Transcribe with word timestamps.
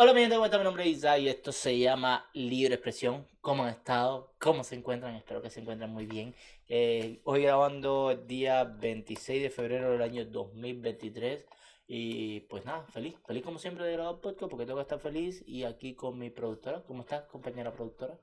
Hola 0.00 0.14
mi 0.14 0.20
gente, 0.20 0.36
¿cómo 0.36 0.44
están? 0.44 0.60
Mi 0.60 0.64
nombre 0.64 0.84
es 0.84 0.98
Isa 0.98 1.18
y 1.18 1.28
esto 1.28 1.50
se 1.50 1.76
llama 1.76 2.30
Libre 2.32 2.74
Expresión. 2.74 3.26
¿Cómo 3.40 3.64
han 3.64 3.70
estado? 3.70 4.32
¿Cómo 4.38 4.62
se 4.62 4.76
encuentran? 4.76 5.16
Espero 5.16 5.42
que 5.42 5.50
se 5.50 5.58
encuentren 5.58 5.90
muy 5.90 6.06
bien. 6.06 6.36
Eh, 6.68 7.20
hoy 7.24 7.42
grabando 7.42 8.12
el 8.12 8.24
día 8.28 8.62
26 8.62 9.42
de 9.42 9.50
febrero 9.50 9.90
del 9.90 10.02
año 10.02 10.24
2023 10.24 11.44
y 11.88 12.38
pues 12.42 12.64
nada, 12.64 12.86
feliz, 12.92 13.16
feliz 13.26 13.42
como 13.42 13.58
siempre 13.58 13.86
de 13.86 13.94
grabar 13.94 14.20
podcast 14.20 14.48
porque 14.48 14.66
tengo 14.66 14.76
que 14.76 14.82
estar 14.82 15.00
feliz 15.00 15.42
y 15.48 15.64
aquí 15.64 15.96
con 15.96 16.16
mi 16.16 16.30
productora. 16.30 16.84
¿Cómo 16.84 17.00
estás, 17.00 17.24
compañera 17.24 17.72
productora? 17.72 18.16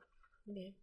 Bien. 0.45 0.77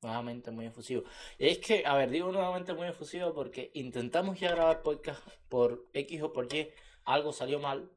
Nuevamente 0.00 0.50
muy 0.52 0.64
efusivo. 0.64 1.02
Y 1.38 1.48
es 1.48 1.58
que, 1.58 1.82
a 1.84 1.96
ver, 1.96 2.08
digo 2.08 2.32
nuevamente 2.32 2.72
muy 2.72 2.86
efusivo 2.86 3.34
porque 3.34 3.70
intentamos 3.74 4.40
ya 4.40 4.52
grabar 4.52 4.80
podcast 4.80 5.20
por 5.50 5.86
X 5.92 6.22
o 6.22 6.32
por 6.32 6.50
Y, 6.54 6.70
algo 7.04 7.34
salió 7.34 7.58
mal 7.58 7.90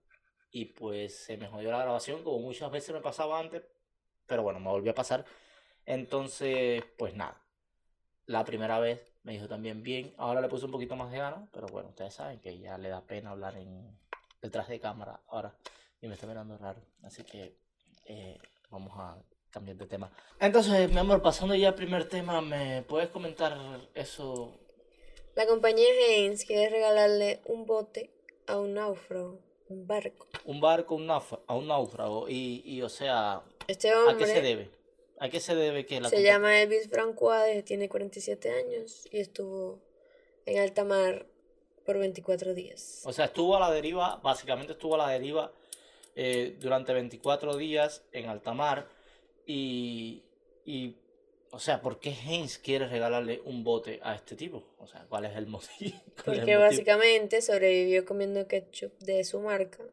y 0.54 0.66
pues 0.66 1.18
se 1.18 1.36
me 1.36 1.48
jodió 1.48 1.72
la 1.72 1.80
grabación 1.80 2.24
como 2.24 2.40
muchas 2.40 2.72
veces 2.72 2.94
me 2.94 3.02
pasaba 3.02 3.40
antes, 3.40 3.64
pero 4.28 4.44
bueno, 4.44 4.60
me 4.60 4.70
volvió 4.70 4.92
a 4.92 4.96
pasar. 4.96 5.26
Entonces, 5.86 6.84
pues 6.96 7.16
nada, 7.16 7.42
la 8.28 8.46
primera 8.46 8.80
vez 8.80 9.02
me 9.24 9.34
dijo 9.34 9.48
también 9.48 9.82
bien, 9.82 10.14
ahora 10.16 10.42
le 10.42 10.48
puse 10.48 10.66
un 10.66 10.72
poquito 10.72 10.96
más 10.96 11.12
de 11.12 11.18
ganas, 11.18 11.50
pero 11.52 11.68
bueno, 11.68 11.90
ustedes 11.90 12.14
saben 12.14 12.40
que 12.40 12.60
ya 12.60 12.78
le 12.78 12.90
da 12.90 13.02
pena 13.02 13.32
hablar 13.32 13.58
en 13.58 13.98
detrás 14.42 14.70
de 14.70 14.80
cámara 14.80 15.22
ahora 15.28 15.58
y 16.00 16.08
me 16.08 16.14
está 16.14 16.28
mirando 16.28 16.56
raro, 16.58 16.82
así 17.02 17.24
que 17.24 17.58
eh, 18.06 18.38
vamos 18.70 18.94
a 18.96 19.18
cambiar 19.50 19.78
de 19.78 19.88
tema. 19.88 20.12
Entonces, 20.40 20.88
mi 20.92 21.00
amor, 21.00 21.24
pasando 21.24 21.56
ya 21.56 21.70
al 21.70 21.76
primer 21.76 22.08
tema, 22.08 22.42
¿me 22.42 22.84
puedes 22.84 23.10
comentar 23.10 23.58
eso? 23.96 24.60
La 25.34 25.48
compañía 25.48 25.88
Haynes 26.10 26.46
quiere 26.46 26.70
regalarle 26.70 27.42
un 27.46 27.66
bote 27.66 28.12
a 28.46 28.60
un 28.60 28.76
náufrago, 28.76 29.40
un 29.70 29.88
barco. 29.88 30.28
Un 30.46 30.60
barco 30.62 30.96
un 30.96 31.10
a 31.10 31.56
un 31.56 31.68
náufrago 31.68 32.30
y, 32.30 32.64
y 32.66 32.82
o 32.82 32.90
sea, 32.90 33.42
Este 33.68 33.90
¿a 33.90 34.18
qué 34.18 34.26
se 34.26 34.38
hombre 34.38 34.42
debe? 34.42 34.70
¿A 35.20 35.30
qué 35.30 35.40
se 35.40 35.56
debe 35.56 35.86
que 35.86 36.02
la 36.02 36.10
se 36.10 36.22
llama 36.22 36.62
Elvis 36.62 36.90
Francois, 36.90 37.64
tiene 37.64 37.88
47 37.88 38.50
años 38.52 39.08
y 39.12 39.20
estuvo 39.20 39.80
en 40.46 40.60
alta 40.60 40.84
mar 40.84 41.26
por 41.86 41.98
24 41.98 42.54
días. 42.54 43.02
O 43.06 43.14
sea, 43.14 43.26
estuvo 43.26 43.56
a 43.56 43.60
la 43.60 43.72
deriva, 43.72 44.20
básicamente 44.24 44.74
estuvo 44.74 44.96
a 44.96 44.98
la 44.98 45.10
deriva 45.10 45.52
eh, 46.16 46.56
durante 46.60 46.94
24 46.94 47.58
días 47.58 48.04
en 48.12 48.30
alta 48.30 48.54
mar 48.54 48.88
y, 49.46 50.24
y, 50.66 50.96
o 51.54 51.60
sea, 51.60 51.82
¿por 51.82 52.00
qué 52.00 52.10
Haynes 52.12 52.58
quiere 52.58 52.88
regalarle 52.88 53.42
un 53.46 53.64
bote 53.64 54.00
a 54.04 54.16
este 54.16 54.36
tipo? 54.36 54.64
O 54.80 54.88
sea, 54.88 55.06
¿cuál 55.08 55.26
es 55.26 55.36
el 55.38 55.48
motivo? 55.48 55.98
¿Cuál 56.24 56.38
es 56.38 56.42
el 56.44 56.50
Porque 56.50 56.58
motivo? 56.58 56.60
básicamente 56.60 57.42
sobrevivió 57.42 58.06
comiendo 58.06 58.48
ketchup 58.48 58.92
de 59.00 59.24
su 59.24 59.40
marca, 59.40 59.84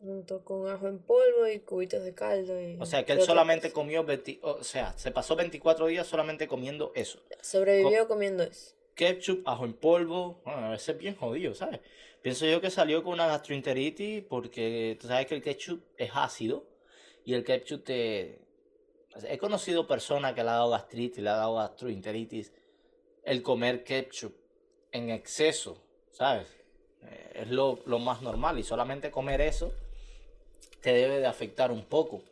junto 0.00 0.44
con 0.44 0.68
ajo 0.68 0.88
en 0.88 0.98
polvo 1.00 1.46
y 1.48 1.60
cubitos 1.60 2.02
de 2.04 2.14
caldo. 2.14 2.60
Y 2.60 2.76
O 2.80 2.86
sea, 2.86 3.04
que 3.04 3.12
él 3.12 3.22
solamente 3.22 3.72
comió, 3.72 4.04
20 4.04 4.40
o 4.42 4.62
sea, 4.64 4.96
se 4.98 5.10
pasó 5.12 5.36
24 5.36 5.86
días 5.86 6.06
solamente 6.06 6.48
comiendo 6.48 6.92
eso. 6.94 7.20
Sobrevivió 7.40 8.08
comiendo 8.08 8.42
eso. 8.44 8.74
ketchup, 8.94 9.42
ajo 9.48 9.64
en 9.64 9.74
polvo, 9.74 10.40
bueno, 10.44 10.66
a 10.66 10.70
veces 10.70 10.98
bien 10.98 11.14
jodido, 11.16 11.54
¿sabes? 11.54 11.80
Pienso 12.20 12.46
yo 12.46 12.60
que 12.60 12.70
salió 12.70 13.02
con 13.04 13.14
una 13.14 13.26
gastroenteritis 13.28 14.24
porque 14.24 14.96
tú 15.00 15.06
sabes 15.06 15.26
que 15.26 15.36
el 15.36 15.42
ketchup 15.42 15.82
es 15.96 16.10
ácido 16.14 16.66
y 17.24 17.34
el 17.34 17.44
ketchup 17.44 17.84
te... 17.84 18.40
He 19.24 19.38
conocido 19.38 19.86
personas 19.86 20.34
que 20.34 20.42
le 20.42 20.50
ha 20.50 20.54
dado 20.54 20.70
gastritis, 20.70 21.22
le 21.22 21.30
ha 21.30 21.36
dado 21.36 21.56
gastroenteritis 21.56 22.52
el 23.24 23.42
comer 23.42 23.84
ketchup 23.84 24.34
en 24.92 25.10
exceso, 25.10 25.82
¿sabes? 26.10 26.46
Eh, 27.02 27.42
Es 27.42 27.48
lo, 27.48 27.80
lo 27.86 27.98
más 27.98 28.22
normal 28.22 28.58
y 28.58 28.62
solamente 28.62 29.10
comer 29.10 29.40
eso 29.40 29.72
te 30.80 30.92
debe 30.92 31.18
de 31.18 31.26
afectar 31.26 31.70
un 31.72 31.84
poco. 31.84 32.22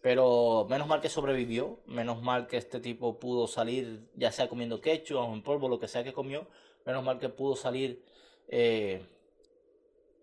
Pero 0.00 0.66
menos 0.68 0.88
mal 0.88 1.00
que 1.00 1.08
sobrevivió, 1.08 1.78
menos 1.86 2.20
mal 2.22 2.48
que 2.48 2.56
este 2.56 2.80
tipo 2.80 3.20
pudo 3.20 3.46
salir, 3.46 4.08
ya 4.16 4.32
sea 4.32 4.48
comiendo 4.48 4.80
ketchup 4.80 5.18
o 5.18 5.32
en 5.32 5.42
polvo, 5.42 5.68
lo 5.68 5.78
que 5.78 5.86
sea 5.86 6.02
que 6.02 6.12
comió, 6.12 6.48
menos 6.84 7.04
mal 7.04 7.20
que 7.20 7.28
pudo 7.28 7.54
salir 7.54 8.02
eh, 8.48 9.00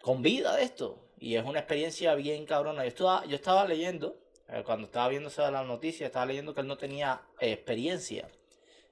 con 0.01 0.21
vida 0.21 0.55
de 0.57 0.63
esto. 0.63 0.99
Y 1.17 1.35
es 1.35 1.45
una 1.45 1.59
experiencia 1.59 2.13
bien 2.15 2.45
cabrona. 2.45 2.83
Yo 2.83 2.89
estaba, 2.89 3.25
yo 3.25 3.35
estaba 3.35 3.65
leyendo, 3.65 4.17
eh, 4.51 4.63
cuando 4.65 4.85
estaba 4.87 5.07
viendo 5.09 5.29
esa 5.29 5.45
de 5.45 5.51
la 5.51 5.63
noticia, 5.63 6.07
estaba 6.07 6.25
leyendo 6.25 6.53
que 6.53 6.61
él 6.61 6.67
no 6.67 6.77
tenía 6.77 7.21
experiencia. 7.39 8.27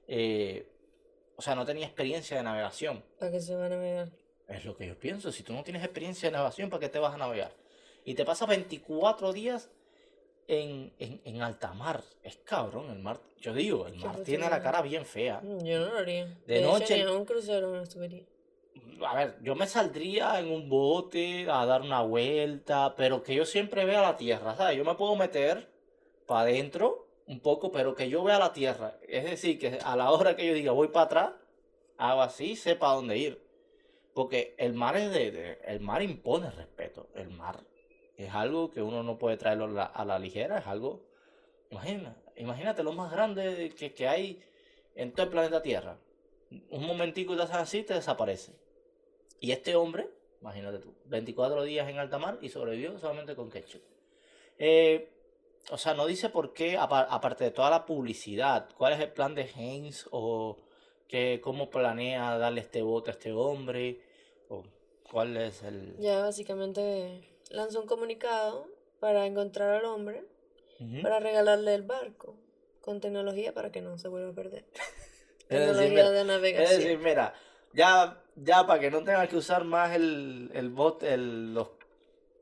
eh, 0.06 0.66
o 1.36 1.42
sea, 1.42 1.54
no 1.54 1.64
tenía 1.64 1.86
experiencia 1.86 2.36
de 2.36 2.42
navegación. 2.42 3.04
¿Para 3.18 3.30
qué 3.30 3.40
se 3.40 3.54
va 3.54 3.66
a 3.66 3.68
navegar? 3.68 4.08
Es 4.48 4.64
lo 4.64 4.76
que 4.76 4.86
yo 4.88 4.98
pienso. 4.98 5.30
Si 5.30 5.42
tú 5.44 5.52
no 5.52 5.62
tienes 5.62 5.84
experiencia 5.84 6.28
de 6.28 6.32
navegación, 6.32 6.68
¿para 6.68 6.80
qué 6.80 6.88
te 6.88 6.98
vas 6.98 7.14
a 7.14 7.16
navegar? 7.16 7.52
Y 8.04 8.14
te 8.14 8.24
pasas 8.24 8.48
24 8.48 9.32
días 9.32 9.70
en, 10.48 10.92
en, 10.98 11.20
en 11.24 11.42
alta 11.42 11.72
mar. 11.74 12.02
Es 12.24 12.36
cabrón 12.38 12.90
el 12.90 12.98
mar. 12.98 13.20
Yo 13.38 13.52
digo, 13.54 13.86
el 13.86 13.94
mar 13.96 14.16
tiene 14.24 14.48
la 14.50 14.60
cara 14.62 14.82
bien 14.82 15.04
fea. 15.06 15.40
Mm, 15.42 15.64
Yo 15.64 15.78
no 15.78 15.92
lo 15.92 15.98
haría. 15.98 16.24
De 16.46 16.54
De, 16.54 16.60
noche- 16.62 16.94
hecho, 16.96 17.04
ni 17.08 17.12
a 17.14 17.16
un 17.18 17.24
crucero 17.24 17.70
me 17.70 17.86
subiría. 17.86 18.24
A 19.06 19.14
ver, 19.14 19.38
yo 19.42 19.54
me 19.54 19.66
saldría 19.66 20.38
en 20.40 20.50
un 20.50 20.68
bote 20.68 21.50
a 21.50 21.64
dar 21.66 21.82
una 21.82 22.02
vuelta, 22.02 22.94
pero 22.96 23.22
que 23.22 23.34
yo 23.34 23.44
siempre 23.44 23.84
vea 23.84 24.02
la 24.02 24.16
tierra, 24.16 24.56
¿sabes? 24.56 24.76
Yo 24.76 24.84
me 24.84 24.94
puedo 24.94 25.14
meter 25.16 25.68
para 26.26 26.40
adentro 26.40 27.06
un 27.26 27.40
poco, 27.40 27.70
pero 27.70 27.94
que 27.94 28.08
yo 28.08 28.24
vea 28.24 28.38
la 28.38 28.52
tierra. 28.52 28.98
Es 29.06 29.24
decir, 29.24 29.58
que 29.58 29.78
a 29.82 29.96
la 29.96 30.10
hora 30.10 30.36
que 30.36 30.46
yo 30.46 30.54
diga 30.54 30.72
voy 30.72 30.88
para 30.88 31.06
atrás, 31.06 31.32
hago 31.96 32.22
así, 32.22 32.56
sé 32.56 32.76
para 32.76 32.94
dónde 32.94 33.18
ir. 33.18 33.42
Porque 34.14 34.54
el 34.58 34.74
mar 34.74 34.96
es 34.96 35.12
de, 35.12 35.58
el 35.64 35.80
mar 35.80 36.02
impone 36.02 36.50
respeto. 36.50 37.08
El 37.14 37.30
mar 37.30 37.60
es 38.16 38.34
algo 38.34 38.70
que 38.70 38.82
uno 38.82 39.02
no 39.02 39.18
puede 39.18 39.36
traerlo 39.36 39.66
a 39.66 39.68
la, 39.68 39.84
a 39.84 40.04
la 40.04 40.18
ligera, 40.18 40.58
es 40.58 40.66
algo, 40.66 41.04
imagina, 41.70 42.16
imagínate 42.36 42.82
lo 42.82 42.92
más 42.92 43.12
grande 43.12 43.72
que, 43.76 43.92
que 43.94 44.08
hay 44.08 44.42
en 44.96 45.12
todo 45.12 45.24
el 45.24 45.30
planeta 45.30 45.62
Tierra. 45.62 45.96
Un 46.70 46.86
momentico 46.86 47.34
y 47.34 47.36
te 47.36 47.42
haces 47.42 47.56
así, 47.56 47.82
te 47.84 47.94
desaparece. 47.94 48.52
Y 49.40 49.52
este 49.52 49.76
hombre, 49.76 50.08
imagínate 50.40 50.78
tú, 50.78 50.94
24 51.06 51.62
días 51.62 51.88
en 51.88 51.98
alta 51.98 52.18
mar 52.18 52.38
y 52.42 52.48
sobrevivió 52.48 52.98
solamente 52.98 53.34
con 53.36 53.50
ketchup. 53.50 53.82
Eh, 54.58 55.10
o 55.70 55.78
sea, 55.78 55.94
no 55.94 56.06
dice 56.06 56.28
por 56.30 56.52
qué, 56.52 56.76
apa- 56.76 57.02
aparte 57.10 57.44
de 57.44 57.50
toda 57.50 57.70
la 57.70 57.84
publicidad, 57.86 58.68
cuál 58.76 58.94
es 58.94 59.00
el 59.00 59.12
plan 59.12 59.34
de 59.34 59.42
Haynes 59.54 60.08
o 60.10 60.56
que, 61.06 61.40
cómo 61.42 61.70
planea 61.70 62.36
darle 62.38 62.60
este 62.60 62.82
voto 62.82 63.10
a 63.10 63.12
este 63.14 63.32
hombre 63.32 64.00
o 64.48 64.64
cuál 65.10 65.36
es 65.36 65.62
el... 65.62 65.96
Ya 65.98 66.20
básicamente 66.20 67.22
lanzó 67.50 67.80
un 67.80 67.86
comunicado 67.86 68.66
para 69.00 69.26
encontrar 69.26 69.70
al 69.76 69.84
hombre, 69.84 70.24
para 71.02 71.18
regalarle 71.20 71.74
el 71.74 71.82
barco, 71.82 72.36
con 72.80 73.00
tecnología 73.00 73.52
para 73.52 73.70
que 73.72 73.80
no 73.80 73.98
se 73.98 74.08
vuelva 74.08 74.30
a 74.30 74.34
perder. 74.34 74.64
Es 75.50 75.60
decir, 75.60 75.76
Tecnología 75.94 76.10
de 76.10 76.20
Es 76.20 76.26
navegación. 76.26 76.80
decir, 76.80 76.98
mira, 76.98 77.32
ya, 77.72 78.22
ya 78.36 78.66
para 78.66 78.80
que 78.80 78.90
no 78.90 78.98
tengas 78.98 79.28
que 79.28 79.36
usar 79.36 79.64
más 79.64 79.94
el, 79.94 80.50
el 80.54 80.70
bote, 80.70 81.12
el, 81.14 81.54
los, 81.54 81.68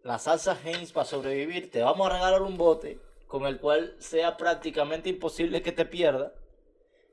la 0.02 0.18
salsa 0.18 0.56
Heinz 0.64 0.92
para 0.92 1.04
sobrevivir, 1.04 1.70
te 1.70 1.82
vamos 1.82 2.06
a 2.06 2.12
regalar 2.14 2.42
un 2.42 2.56
bote 2.56 2.98
con 3.26 3.44
el 3.44 3.58
cual 3.58 3.94
sea 3.98 4.36
prácticamente 4.36 5.08
imposible 5.08 5.62
que 5.62 5.72
te 5.72 5.84
pierda. 5.84 6.32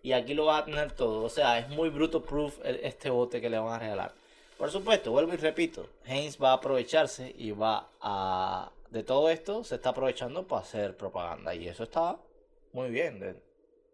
Y 0.03 0.11
aquí 0.11 0.33
lo 0.33 0.45
vas 0.45 0.61
a 0.61 0.65
tener 0.65 0.91
todo. 0.91 1.23
O 1.23 1.29
sea, 1.29 1.59
es 1.59 1.69
muy 1.69 1.89
bruto 1.89 2.21
proof 2.21 2.59
este 2.63 3.09
bote 3.09 3.39
que 3.39 3.49
le 3.49 3.57
van 3.57 3.73
a 3.73 3.79
regalar. 3.79 4.13
Por 4.57 4.69
supuesto, 4.69 5.11
vuelvo 5.11 5.33
y 5.33 5.37
repito, 5.37 5.87
Heinz 6.05 6.37
va 6.41 6.51
a 6.51 6.53
aprovecharse 6.53 7.33
y 7.37 7.51
va 7.51 7.89
a... 8.01 8.69
De 8.89 9.01
todo 9.01 9.29
esto 9.29 9.63
se 9.63 9.75
está 9.75 9.89
aprovechando 9.89 10.45
para 10.45 10.61
hacer 10.61 10.95
propaganda. 10.95 11.55
Y 11.55 11.67
eso 11.67 11.83
está 11.83 12.17
muy 12.73 12.89
bien. 12.89 13.23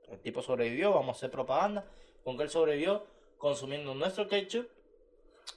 el 0.09 0.19
tipo 0.19 0.41
sobrevivió, 0.41 0.91
vamos 0.91 1.15
a 1.15 1.17
hacer 1.17 1.31
propaganda. 1.31 1.85
Con 2.23 2.35
que 2.35 2.43
él 2.43 2.49
sobrevivió 2.49 3.05
consumiendo 3.39 3.95
nuestro 3.95 4.27
ketchup. 4.27 4.67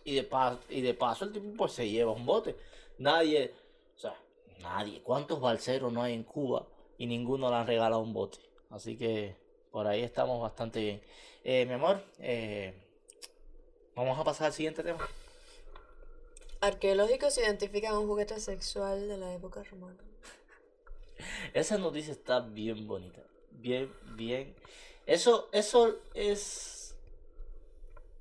Y 0.05 0.15
de, 0.15 0.23
paso, 0.23 0.59
y 0.71 0.81
de 0.81 0.95
paso 0.95 1.27
el 1.27 1.33
tipo 1.33 1.55
pues 1.55 1.73
se 1.73 1.89
lleva 1.89 2.13
un 2.13 2.25
bote. 2.25 2.57
Nadie, 2.97 3.53
o 3.95 3.99
sea, 3.99 4.17
nadie. 4.61 5.03
¿Cuántos 5.03 5.39
balseros 5.39 5.93
no 5.93 6.03
hay 6.03 6.15
en 6.15 6.23
Cuba? 6.23 6.67
Y 6.97 7.07
ninguno 7.07 7.51
le 7.51 7.57
han 7.57 7.67
regalado 7.67 8.01
un 8.01 8.15
bote. 8.15 8.39
Así 8.71 8.97
que 8.97 9.37
por 9.71 9.87
ahí 9.87 10.03
estamos 10.03 10.41
bastante 10.41 10.81
bien. 10.81 11.03
Eh, 11.45 11.67
mi 11.67 11.75
amor, 11.75 12.03
eh, 12.21 12.73
vamos 13.95 14.19
a 14.19 14.25
pasar 14.25 14.47
al 14.47 14.53
siguiente 14.55 14.83
tema. 14.83 15.07
Arqueológicos 16.61 17.37
identifican 17.39 17.97
un 17.97 18.07
juguete 18.07 18.41
sexual 18.41 19.09
de 19.09 19.19
la 19.19 19.35
época 19.35 19.63
romana. 19.65 19.99
Esa 21.55 21.77
noticia 21.77 22.13
está 22.13 22.41
bien 22.41 22.87
bonita. 22.87 23.23
Bien, 23.51 23.93
bien. 24.17 24.55
Eso, 25.07 25.49
eso 25.53 25.97
es 26.15 26.82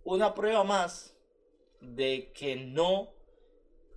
una 0.04 0.34
prueba 0.34 0.64
más 0.64 1.16
de 1.80 2.32
que 2.34 2.56
no, 2.56 3.10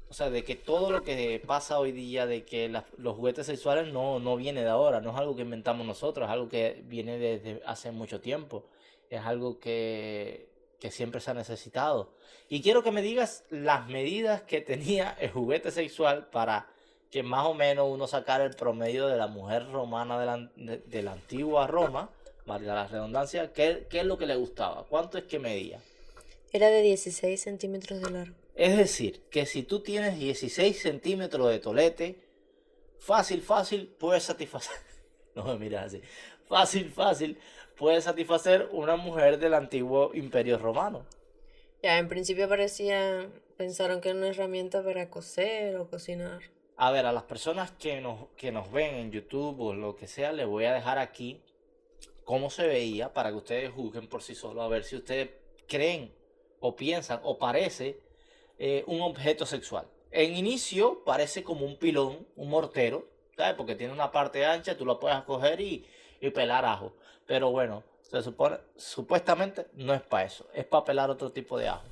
o 0.08 0.14
sea, 0.14 0.30
de 0.30 0.44
que 0.44 0.54
todo 0.54 0.90
lo 0.90 1.02
que 1.02 1.42
pasa 1.46 1.78
hoy 1.78 1.92
día, 1.92 2.26
de 2.26 2.44
que 2.44 2.68
los 2.96 3.16
juguetes 3.16 3.46
sexuales 3.46 3.92
no, 3.92 4.18
no 4.18 4.36
viene 4.36 4.62
de 4.62 4.68
ahora, 4.68 5.00
no 5.00 5.10
es 5.10 5.16
algo 5.16 5.36
que 5.36 5.42
inventamos 5.42 5.86
nosotros, 5.86 6.26
es 6.26 6.32
algo 6.32 6.48
que 6.48 6.82
viene 6.86 7.18
desde 7.18 7.62
hace 7.66 7.90
mucho 7.90 8.20
tiempo, 8.20 8.64
es 9.10 9.20
algo 9.20 9.58
que, 9.58 10.48
que 10.80 10.90
siempre 10.90 11.20
se 11.20 11.30
ha 11.30 11.34
necesitado. 11.34 12.12
Y 12.48 12.62
quiero 12.62 12.82
que 12.82 12.90
me 12.90 13.02
digas 13.02 13.44
las 13.50 13.86
medidas 13.88 14.42
que 14.42 14.60
tenía 14.60 15.16
el 15.20 15.30
juguete 15.30 15.70
sexual 15.70 16.28
para 16.28 16.68
que 17.10 17.22
más 17.22 17.46
o 17.46 17.54
menos 17.54 17.86
uno 17.88 18.06
sacar 18.06 18.40
el 18.40 18.54
promedio 18.56 19.06
de 19.06 19.16
la 19.16 19.28
mujer 19.28 19.70
romana 19.70 20.18
de 20.18 20.26
la, 20.26 20.78
de 20.84 21.02
la 21.02 21.12
antigua 21.12 21.66
Roma, 21.66 22.10
valga 22.46 22.74
la 22.74 22.86
redundancia, 22.86 23.52
¿qué, 23.52 23.86
qué 23.88 24.00
es 24.00 24.06
lo 24.06 24.18
que 24.18 24.26
le 24.26 24.36
gustaba? 24.36 24.84
¿Cuánto 24.88 25.18
es 25.18 25.24
que 25.24 25.38
medía? 25.38 25.80
Era 26.54 26.68
de 26.68 26.82
16 26.82 27.40
centímetros 27.40 28.00
de 28.00 28.10
largo. 28.12 28.36
Es 28.54 28.76
decir, 28.76 29.22
que 29.28 29.44
si 29.44 29.64
tú 29.64 29.80
tienes 29.80 30.20
16 30.20 30.80
centímetros 30.80 31.50
de 31.50 31.58
tolete, 31.58 32.20
fácil, 33.00 33.42
fácil, 33.42 33.88
puedes 33.98 34.22
satisfacer. 34.22 34.76
No 35.34 35.42
me 35.46 35.58
miras 35.58 35.86
así. 35.86 36.00
Fácil, 36.46 36.92
fácil, 36.92 37.38
puedes 37.76 38.04
satisfacer 38.04 38.68
una 38.70 38.94
mujer 38.94 39.40
del 39.40 39.52
antiguo 39.52 40.12
imperio 40.14 40.56
romano. 40.56 41.04
Ya, 41.82 41.98
en 41.98 42.06
principio 42.06 42.48
parecía, 42.48 43.28
pensaron 43.56 44.00
que 44.00 44.10
era 44.10 44.18
una 44.18 44.28
herramienta 44.28 44.84
para 44.84 45.10
coser 45.10 45.74
o 45.74 45.90
cocinar. 45.90 46.40
A 46.76 46.92
ver, 46.92 47.04
a 47.04 47.12
las 47.12 47.24
personas 47.24 47.72
que 47.72 48.00
nos, 48.00 48.28
que 48.36 48.52
nos 48.52 48.70
ven 48.70 48.94
en 48.94 49.10
YouTube 49.10 49.58
o 49.58 49.74
lo 49.74 49.96
que 49.96 50.06
sea, 50.06 50.30
les 50.30 50.46
voy 50.46 50.66
a 50.66 50.74
dejar 50.74 51.00
aquí 51.00 51.42
cómo 52.22 52.48
se 52.48 52.68
veía 52.68 53.12
para 53.12 53.30
que 53.30 53.36
ustedes 53.38 53.72
juzguen 53.72 54.06
por 54.06 54.22
sí 54.22 54.36
solos, 54.36 54.64
a 54.64 54.68
ver 54.68 54.84
si 54.84 54.94
ustedes 54.94 55.30
creen 55.66 56.14
o 56.66 56.74
piensan 56.74 57.20
o 57.24 57.36
parece 57.38 57.98
eh, 58.58 58.84
un 58.86 59.02
objeto 59.02 59.44
sexual. 59.44 59.86
En 60.10 60.34
inicio 60.34 61.04
parece 61.04 61.42
como 61.42 61.66
un 61.66 61.76
pilón, 61.76 62.26
un 62.36 62.48
mortero, 62.48 63.06
¿sabes? 63.36 63.54
Porque 63.54 63.74
tiene 63.74 63.92
una 63.92 64.10
parte 64.10 64.46
ancha, 64.46 64.74
tú 64.76 64.86
lo 64.86 64.98
puedes 64.98 65.20
coger 65.24 65.60
y, 65.60 65.84
y 66.22 66.30
pelar 66.30 66.64
ajo. 66.64 66.94
Pero 67.26 67.50
bueno, 67.50 67.82
se 68.00 68.22
supone, 68.22 68.56
supuestamente 68.76 69.66
no 69.74 69.92
es 69.92 70.00
para 70.00 70.24
eso, 70.24 70.48
es 70.54 70.64
para 70.64 70.84
pelar 70.86 71.10
otro 71.10 71.30
tipo 71.32 71.58
de 71.58 71.68
ajo. 71.68 71.84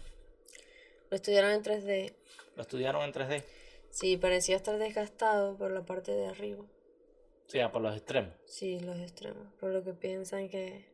Lo 1.11 1.17
estudiaron 1.17 1.51
en 1.51 1.63
3D. 1.63 2.15
Lo 2.57 2.63
estudiaron 2.63 3.03
en 3.03 3.13
3D, 3.13 3.43
Sí, 3.91 4.17
parecía 4.17 4.57
estar 4.57 4.79
desgastado 4.79 5.55
por 5.59 5.71
la 5.71 5.83
parte 5.85 6.13
de 6.13 6.27
arriba. 6.29 6.63
o 6.63 7.51
sea, 7.51 7.71
por 7.71 7.83
los 7.83 7.95
extremos. 7.95 8.33
Sí, 8.47 8.81
los 8.81 8.97
extremos. 8.99 9.53
Por 9.61 9.69
lo 9.71 9.85
que 9.85 9.93
piensan 9.93 10.49
que, 10.49 10.87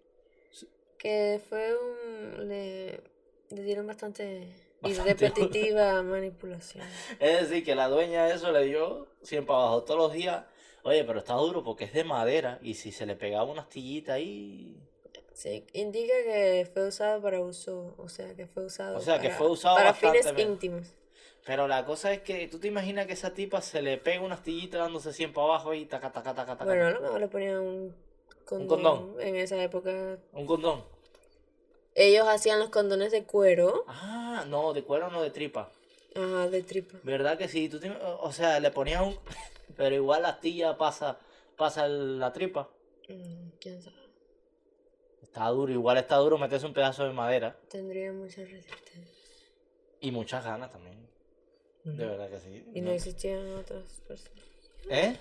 Sí. 0.50 0.66
que 0.98 1.40
fue 1.48 1.76
un... 1.78 2.48
Le, 2.48 3.00
le 3.50 3.62
dieron 3.62 3.86
bastante, 3.86 4.48
Bastante. 4.80 5.14
repetitiva 5.14 6.02
manipulación. 6.02 6.84
Es 7.18 7.48
decir, 7.48 7.64
que 7.64 7.74
la 7.74 7.88
dueña 7.88 8.26
de 8.26 8.34
eso 8.34 8.52
le 8.52 8.64
dio 8.64 9.06
100 9.22 9.46
para 9.46 9.60
abajo 9.60 9.82
todos 9.84 10.00
los 10.00 10.12
días. 10.12 10.44
Oye, 10.82 11.04
pero 11.04 11.18
está 11.18 11.34
duro 11.34 11.62
porque 11.64 11.84
es 11.84 11.92
de 11.92 12.04
madera 12.04 12.58
y 12.62 12.74
si 12.74 12.92
se 12.92 13.04
le 13.06 13.16
pegaba 13.16 13.44
una 13.44 13.62
astillita 13.62 14.14
ahí... 14.14 14.76
Sí, 15.34 15.64
indica 15.72 16.14
que 16.24 16.68
fue 16.72 16.88
usado 16.88 17.22
para 17.22 17.40
uso, 17.40 17.94
o 17.96 18.08
sea, 18.08 18.34
que 18.34 18.46
fue 18.46 18.64
usado 18.64 18.96
O 18.96 19.00
sea, 19.00 19.20
que 19.20 19.28
para, 19.28 19.38
fue 19.38 19.50
usado 19.50 19.76
para 19.76 19.94
fines 19.94 20.34
bien. 20.34 20.50
íntimos. 20.52 20.88
Pero 21.46 21.68
la 21.68 21.84
cosa 21.84 22.12
es 22.12 22.22
que 22.22 22.48
tú 22.48 22.58
te 22.58 22.66
imaginas 22.68 23.06
que 23.06 23.12
esa 23.12 23.32
tipa 23.34 23.62
se 23.62 23.80
le 23.80 23.98
pega 23.98 24.20
una 24.20 24.34
astillita 24.34 24.78
dándose 24.78 25.12
100 25.12 25.32
para 25.32 25.46
abajo 25.46 25.74
y 25.74 25.84
taca, 25.86 26.10
taca, 26.10 26.34
taca, 26.34 26.52
taca. 26.56 26.64
Bueno, 26.64 26.86
a 26.86 26.90
lo 26.90 27.00
mejor 27.00 27.20
le 27.20 27.28
ponían 27.28 27.58
un 27.58 27.94
condón, 28.44 28.82
condón. 28.82 29.20
en 29.20 29.36
esa 29.36 29.62
época. 29.62 30.18
Un 30.32 30.46
condón. 30.46 30.84
Ellos 32.00 32.28
hacían 32.28 32.60
los 32.60 32.68
condones 32.70 33.10
de 33.10 33.24
cuero, 33.24 33.84
Ah, 33.88 34.44
no, 34.48 34.72
de 34.72 34.84
cuero 34.84 35.10
no 35.10 35.20
de 35.20 35.30
tripa. 35.30 35.72
ajá, 36.14 36.48
de 36.48 36.62
tripa. 36.62 36.98
¿Verdad 37.02 37.36
que 37.36 37.48
sí? 37.48 37.68
Tú 37.68 37.80
te- 37.80 37.90
O 37.90 38.30
sea, 38.32 38.60
le 38.60 38.70
ponías 38.70 39.02
un... 39.02 39.18
Pero 39.76 39.94
igual 39.96 40.22
la 40.22 40.28
astilla 40.30 40.78
pasa, 40.78 41.18
pasa 41.56 41.88
la 41.88 42.32
tripa. 42.32 42.68
Mm, 43.08 43.48
quién 43.60 43.82
sabe. 43.82 43.96
Está 45.22 45.48
duro, 45.48 45.72
igual 45.72 45.98
está 45.98 46.16
duro 46.16 46.38
meterse 46.38 46.66
un 46.66 46.72
pedazo 46.72 47.04
de 47.04 47.12
madera. 47.12 47.56
Tendría 47.68 48.12
mucha 48.12 48.42
resistencia. 48.42 49.02
Y 50.00 50.10
muchas 50.12 50.44
ganas 50.44 50.70
también. 50.70 51.06
De 51.84 52.06
verdad 52.06 52.30
que 52.30 52.38
sí. 52.38 52.64
Y 52.74 52.80
no 52.80 52.90
existían 52.92 53.54
otras 53.56 53.84
personas. 54.06 54.44
¿Eh? 54.88 55.16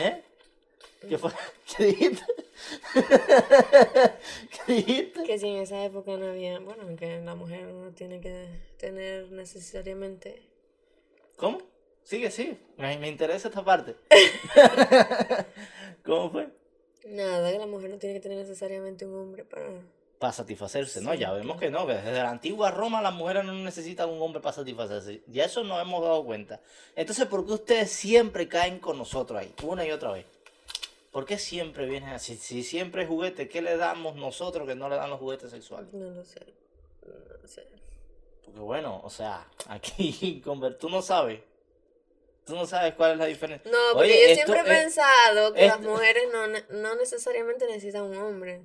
¿Eh? 0.00 0.24
¿Qué 1.08 1.18
fue? 1.18 1.30
¿Qué 1.76 1.84
dijiste? 1.86 2.24
¿Qué 4.66 4.72
dijiste? 4.72 5.22
Que 5.24 5.38
si 5.38 5.48
en 5.48 5.62
esa 5.62 5.84
época 5.84 6.16
no 6.16 6.26
había, 6.26 6.58
bueno, 6.60 6.84
que 6.96 7.20
la 7.20 7.34
mujer 7.34 7.64
no 7.66 7.90
tiene 7.92 8.20
que 8.20 8.48
tener 8.78 9.30
necesariamente. 9.30 10.42
¿Cómo? 11.36 11.58
Sigue, 12.04 12.30
sigue. 12.30 12.58
Me, 12.76 12.98
me 12.98 13.08
interesa 13.08 13.48
esta 13.48 13.64
parte. 13.64 13.96
¿Cómo 16.04 16.30
fue? 16.30 16.48
Nada, 17.06 17.50
que 17.50 17.58
la 17.58 17.66
mujer 17.66 17.90
no 17.90 17.98
tiene 17.98 18.14
que 18.14 18.20
tener 18.20 18.38
necesariamente 18.38 19.06
un 19.06 19.14
hombre 19.16 19.44
para. 19.44 19.68
Para 20.18 20.32
satisfacerse, 20.32 21.00
¿no? 21.00 21.12
Sí, 21.12 21.18
Ya 21.18 21.32
vemos 21.32 21.58
que 21.58 21.68
no, 21.68 21.84
que 21.84 21.94
desde 21.94 22.12
la 22.12 22.30
antigua 22.30 22.70
Roma 22.70 23.02
las 23.02 23.12
mujeres 23.12 23.44
no 23.44 23.52
necesitan 23.54 24.08
un 24.08 24.22
hombre 24.22 24.40
para 24.40 24.52
satisfacerse. 24.52 25.22
Ya 25.26 25.44
eso 25.44 25.64
nos 25.64 25.82
hemos 25.82 26.00
dado 26.02 26.24
cuenta. 26.24 26.60
Entonces, 26.94 27.26
¿por 27.26 27.44
qué 27.44 27.52
ustedes 27.54 27.90
siempre 27.90 28.46
caen 28.46 28.78
con 28.78 28.98
nosotros 28.98 29.40
ahí? 29.40 29.52
Una 29.64 29.84
y 29.84 29.90
otra 29.90 30.12
vez. 30.12 30.26
¿Por 31.12 31.24
qué 31.26 31.38
siempre 31.38 31.86
vienen 31.86 32.08
así? 32.10 32.36
Si 32.36 32.62
siempre 32.64 33.02
es 33.02 33.08
juguete, 33.08 33.48
¿qué 33.48 33.62
le 33.62 33.76
damos 33.76 34.16
nosotros 34.16 34.66
que 34.66 34.74
no 34.74 34.88
le 34.88 34.96
dan 34.96 35.10
los 35.10 35.20
juguetes 35.20 35.50
sexuales? 35.50 35.92
No 35.92 36.10
lo 36.10 36.24
sé. 36.24 36.40
No 37.06 37.36
lo 37.40 37.46
sé. 37.46 37.66
Porque 38.44 38.58
bueno, 38.60 39.00
o 39.04 39.10
sea, 39.10 39.46
aquí, 39.68 40.42
conver- 40.44 40.78
tú 40.78 40.88
no 40.88 41.02
sabes. 41.02 41.40
Tú 42.44 42.56
no 42.56 42.66
sabes 42.66 42.94
cuál 42.94 43.12
es 43.12 43.18
la 43.18 43.26
diferencia. 43.26 43.70
No, 43.70 43.78
porque 43.92 44.08
Oye, 44.08 44.28
yo 44.30 44.34
siempre 44.34 44.56
he 44.56 44.60
es- 44.62 44.66
pensado 44.84 45.52
que 45.54 45.66
las 45.66 45.80
mujeres 45.80 46.24
no 46.70 46.94
necesariamente 46.96 47.66
necesitan 47.66 48.02
un 48.02 48.16
hombre. 48.16 48.62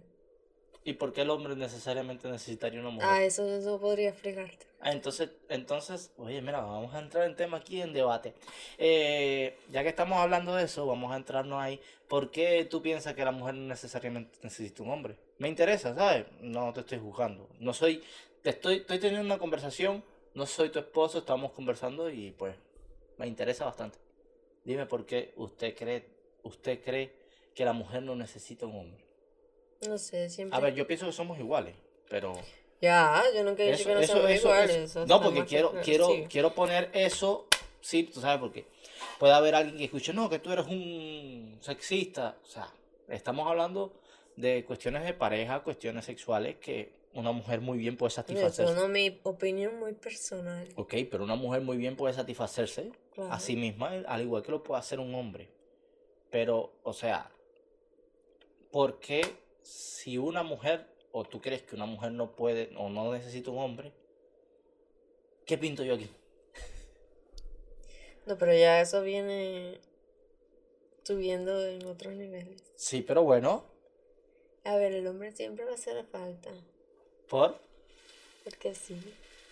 ¿Y 0.87 0.93
por 0.93 1.11
qué 1.11 1.23
el 1.23 1.29
hombre 1.31 1.53
necesariamente 1.57 2.29
necesitaría 2.29 2.79
una 2.79 2.91
mujer? 2.91 3.09
Ah, 3.11 3.21
eso, 3.21 3.45
eso 3.45 3.77
podría 3.77 4.07
explicarte. 4.07 4.67
Ah, 4.79 4.93
entonces, 4.93 5.31
entonces, 5.49 6.13
oye, 6.15 6.41
mira, 6.41 6.61
vamos 6.61 6.95
a 6.95 6.99
entrar 6.99 7.27
en 7.27 7.35
tema 7.35 7.57
aquí 7.57 7.81
en 7.81 7.91
debate. 7.91 8.33
Eh, 8.77 9.59
ya 9.69 9.83
que 9.83 9.89
estamos 9.89 10.17
hablando 10.17 10.55
de 10.55 10.63
eso, 10.63 10.87
vamos 10.87 11.11
a 11.11 11.17
entrarnos 11.17 11.61
ahí. 11.61 11.81
¿Por 12.07 12.31
qué 12.31 12.63
tú 12.63 12.81
piensas 12.81 13.15
que 13.15 13.25
la 13.25 13.33
mujer 13.33 13.55
necesariamente 13.55 14.39
necesita 14.41 14.81
un 14.81 14.91
hombre? 14.91 15.17
Me 15.39 15.49
interesa, 15.49 15.93
¿sabes? 15.93 16.25
No 16.39 16.71
te 16.71 16.79
estoy 16.79 16.99
juzgando. 16.99 17.49
No 17.59 17.73
soy, 17.73 18.01
te 18.41 18.51
estoy, 18.51 18.77
estoy 18.77 18.99
teniendo 18.99 19.25
una 19.25 19.39
conversación, 19.39 20.05
no 20.35 20.45
soy 20.45 20.69
tu 20.69 20.79
esposo, 20.79 21.17
estamos 21.17 21.51
conversando 21.51 22.09
y 22.09 22.31
pues 22.31 22.55
me 23.17 23.27
interesa 23.27 23.65
bastante. 23.65 23.97
Dime 24.63 24.85
por 24.85 25.05
qué 25.05 25.33
usted 25.35 25.75
cree, 25.75 26.07
usted 26.43 26.81
cree 26.81 27.11
que 27.53 27.65
la 27.65 27.73
mujer 27.73 28.03
no 28.03 28.15
necesita 28.15 28.65
un 28.65 28.77
hombre. 28.77 29.06
No 29.87 29.97
sé, 29.97 30.29
siempre. 30.29 30.57
A 30.57 30.61
ver, 30.61 30.73
yo 30.73 30.87
pienso 30.87 31.05
que 31.05 31.11
somos 31.11 31.37
iguales, 31.39 31.75
pero 32.09 32.33
Ya, 32.81 33.21
yo 33.35 33.43
nunca 33.43 33.63
he 33.63 33.71
dicho 33.71 33.81
eso, 33.81 33.89
que 33.89 33.93
no 33.95 33.99
eso, 34.01 34.13
somos 34.13 34.29
eso, 34.31 34.47
iguales. 34.47 34.95
No, 35.07 35.21
porque 35.21 35.45
quiero, 35.45 35.69
claro, 35.71 35.83
quiero, 35.85 36.07
sí. 36.07 36.25
quiero 36.29 36.53
poner 36.55 36.89
eso, 36.93 37.47
sí, 37.81 38.03
tú 38.03 38.21
sabes 38.21 38.39
por 38.39 38.51
qué. 38.51 38.65
Puede 39.19 39.33
haber 39.33 39.55
alguien 39.55 39.77
que 39.77 39.85
escuche, 39.85 40.13
no, 40.13 40.29
que 40.29 40.39
tú 40.39 40.51
eres 40.51 40.65
un 40.67 41.57
sexista. 41.61 42.37
O 42.43 42.45
sea, 42.47 42.71
estamos 43.09 43.47
hablando 43.47 43.93
de 44.35 44.63
cuestiones 44.65 45.03
de 45.03 45.13
pareja, 45.13 45.63
cuestiones 45.63 46.05
sexuales 46.05 46.57
que 46.57 46.95
una 47.13 47.31
mujer 47.31 47.61
muy 47.61 47.79
bien 47.79 47.97
puede 47.97 48.11
satisfacerse. 48.11 48.75
no 48.75 48.87
mi 48.87 49.19
opinión 49.23 49.79
muy 49.79 49.93
personal. 49.93 50.67
Ok, 50.75 50.93
pero 51.09 51.23
una 51.23 51.35
mujer 51.35 51.61
muy 51.61 51.77
bien 51.77 51.95
puede 51.95 52.13
satisfacerse 52.13 52.91
Claro. 53.13 53.31
a 53.33 53.39
sí 53.39 53.55
misma, 53.55 53.89
al 54.07 54.21
igual 54.21 54.43
que 54.43 54.51
lo 54.51 54.61
puede 54.61 54.79
hacer 54.79 54.99
un 54.99 55.15
hombre. 55.15 55.49
Pero, 56.29 56.73
o 56.83 56.93
sea, 56.93 57.31
¿por 58.71 58.99
qué 58.99 59.21
si 59.67 60.17
una 60.17 60.43
mujer, 60.43 60.87
o 61.11 61.23
tú 61.25 61.41
crees 61.41 61.63
que 61.63 61.75
una 61.75 61.85
mujer 61.85 62.11
no 62.11 62.35
puede 62.35 62.71
o 62.77 62.89
no 62.89 63.11
necesita 63.11 63.51
un 63.51 63.59
hombre, 63.59 63.91
¿qué 65.45 65.57
pinto 65.57 65.83
yo 65.83 65.95
aquí? 65.95 66.09
No, 68.25 68.37
pero 68.37 68.53
ya 68.53 68.81
eso 68.81 69.01
viene 69.01 69.79
subiendo 71.03 71.65
en 71.65 71.85
otros 71.85 72.13
niveles. 72.13 72.61
Sí, 72.75 73.01
pero 73.01 73.23
bueno, 73.23 73.65
A 74.63 74.75
ver, 74.75 74.91
el 74.93 75.07
hombre 75.07 75.31
siempre 75.31 75.63
va 75.65 75.71
a 75.71 75.75
hacer 75.75 76.03
falta. 76.05 76.49
¿por? 77.29 77.57
Porque 78.43 78.75
sí. 78.75 78.97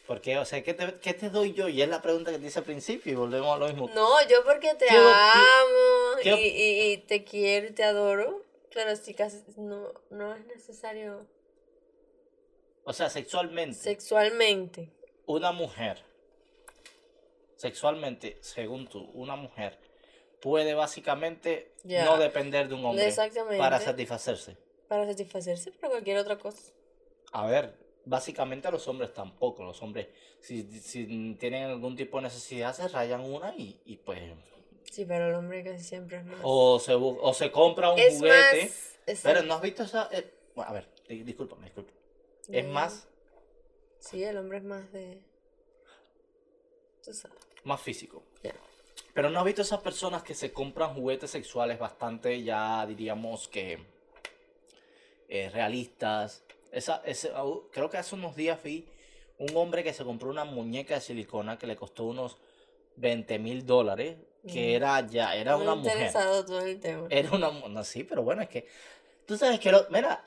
Porque, 0.08 0.38
o 0.38 0.46
sea, 0.46 0.62
¿qué 0.62 0.74
te, 0.74 0.96
qué 1.02 1.14
te 1.14 1.30
doy 1.30 1.54
yo? 1.54 1.68
Y 1.70 1.82
es 1.82 1.88
la 1.90 2.02
pregunta 2.02 2.32
que 2.32 2.38
te 2.40 2.46
hice 2.48 2.60
al 2.60 2.66
principio 2.66 3.12
y 3.12 3.16
volvemos 3.16 3.56
a 3.56 3.58
lo 3.60 3.68
mismo. 3.68 3.90
No, 3.96 4.26
yo 4.28 4.44
porque 4.44 4.74
te 4.76 4.86
¿Qué 4.88 5.00
op- 5.00 5.14
amo 5.16 6.18
qué 6.22 6.32
y, 6.34 6.48
y- 6.48 6.92
y 6.94 6.98
te 6.98 7.24
quiero 7.24 7.68
y 7.68 7.72
te 7.72 7.84
adoro. 7.84 8.44
Pero 8.76 8.96
sí 8.98 9.14
casi 9.14 9.42
no, 9.56 9.94
no 10.10 10.36
es 10.36 10.46
necesario 10.48 11.26
O 12.84 12.92
sea, 12.92 13.10
sexualmente, 13.10 13.74
sexualmente. 13.80 14.92
una 15.26 15.54
mujer, 15.54 16.04
sexualmente, 17.56 18.38
según 18.42 18.88
tú, 18.88 19.00
una 19.14 19.38
mujer 19.38 19.80
puede 20.42 20.74
básicamente 20.76 21.72
no 21.86 22.18
depender 22.18 22.68
de 22.68 22.76
un 22.76 22.86
hombre 22.86 23.08
Exactamente. 23.08 23.58
para 23.58 23.80
satisfacerse. 23.80 24.58
Para 24.90 25.08
satisfacerse 25.08 25.72
para 25.72 25.92
cualquier 25.92 26.18
otra 26.18 26.38
cosa. 26.38 26.74
A 27.32 27.48
ver, 27.48 27.76
básicamente 28.04 28.70
los 28.70 28.88
hombres 28.90 29.14
tampoco. 29.14 29.64
Los 29.64 29.82
hombres, 29.82 30.08
si, 30.42 30.64
si 30.82 31.36
tienen 31.40 31.64
algún 31.64 31.96
tipo 31.96 32.18
de 32.18 32.24
necesidad, 32.24 32.74
se 32.76 32.88
rayan 32.90 33.22
una 33.22 33.56
y, 33.56 33.82
y 33.86 33.96
pues. 33.98 34.22
Sí, 34.92 35.06
pero 35.06 35.28
el 35.30 35.36
hombre 35.36 35.64
casi 35.64 35.84
siempre 35.84 36.18
es 36.18 36.26
más. 36.26 36.40
O 36.44 36.80
se, 36.80 36.94
o 36.94 37.34
se 37.34 37.52
compra 37.52 37.92
un 37.92 38.00
es 38.00 38.18
juguete. 38.18 38.72
más. 39.08 39.22
Pero 39.24 39.44
no 39.44 39.56
has 39.56 39.62
visto 39.62 39.84
esa. 39.84 40.10
eh, 40.12 40.32
bueno, 40.56 40.70
a 40.72 40.74
ver, 40.74 40.88
di- 41.08 41.24
discúlpame, 41.24 41.66
discúlpame. 41.66 41.98
Es 42.50 42.66
más, 42.66 43.08
Sí, 44.00 44.24
el 44.24 44.38
hombre 44.38 44.60
es 44.60 44.64
más 44.64 44.92
de. 44.94 45.20
Tú 47.04 47.14
sabes. 47.14 47.38
más 47.64 47.82
físico. 47.82 48.24
Pero 49.14 49.30
no 49.30 49.40
has 49.40 49.46
visto 49.46 49.62
esas 49.62 49.80
personas 49.82 50.24
que 50.24 50.34
se 50.36 50.52
compran 50.52 50.94
juguetes 50.94 51.32
sexuales 51.32 51.80
bastante 51.80 52.44
ya, 52.44 52.86
diríamos 52.86 53.48
que 53.48 53.80
eh, 55.30 55.50
realistas. 55.54 56.44
Esa, 56.72 57.02
ese, 57.06 57.32
creo 57.72 57.90
que 57.90 57.98
hace 57.98 58.16
unos 58.16 58.36
días 58.36 58.62
vi 58.62 58.86
un 59.38 59.56
hombre 59.56 59.84
que 59.84 59.94
se 59.94 60.04
compró 60.04 60.30
una 60.30 60.44
muñeca 60.46 60.96
de 60.96 61.02
silicona 61.02 61.58
que 61.58 61.66
le 61.68 61.76
costó 61.78 62.04
unos 62.04 62.38
20 62.98 63.40
mil 63.40 63.66
dólares, 63.66 64.18
que 64.48 64.76
era 64.76 65.06
ya, 65.06 65.36
era 65.36 65.58
Muy 65.58 65.66
una 65.66 65.76
mujer. 65.76 66.12
todo 66.14 66.62
el 66.62 66.80
tema. 66.80 67.08
Era 67.10 67.32
una... 67.32 67.50
No, 67.52 67.84
sí, 67.84 68.04
pero 68.04 68.24
bueno, 68.24 68.42
es 68.42 68.50
que... 68.50 68.68
Tú 69.26 69.38
sabes 69.38 69.60
que... 69.60 69.72
Lo, 69.72 69.88
mira, 69.90 70.24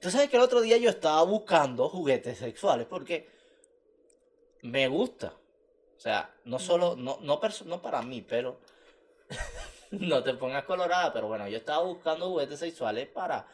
tú 0.00 0.10
sabes 0.10 0.28
que 0.28 0.36
el 0.36 0.42
otro 0.42 0.60
día 0.60 0.76
yo 0.76 0.90
estaba 0.90 1.22
buscando 1.22 1.88
juguetes 1.88 2.38
sexuales 2.38 2.86
porque 2.88 3.28
me 4.62 4.88
gusta. 4.88 5.34
O 5.96 6.00
sea, 6.00 6.34
no 6.44 6.58
solo... 6.58 6.96
No, 6.96 7.18
no, 7.22 7.40
no 7.66 7.82
para 7.82 8.02
mí, 8.02 8.22
pero... 8.22 8.58
no 9.90 10.22
te 10.22 10.34
pongas 10.34 10.64
colorada, 10.64 11.12
pero 11.12 11.28
bueno, 11.28 11.46
yo 11.48 11.58
estaba 11.58 11.84
buscando 11.84 12.28
juguetes 12.28 12.58
sexuales 12.58 13.08
para 13.08 13.46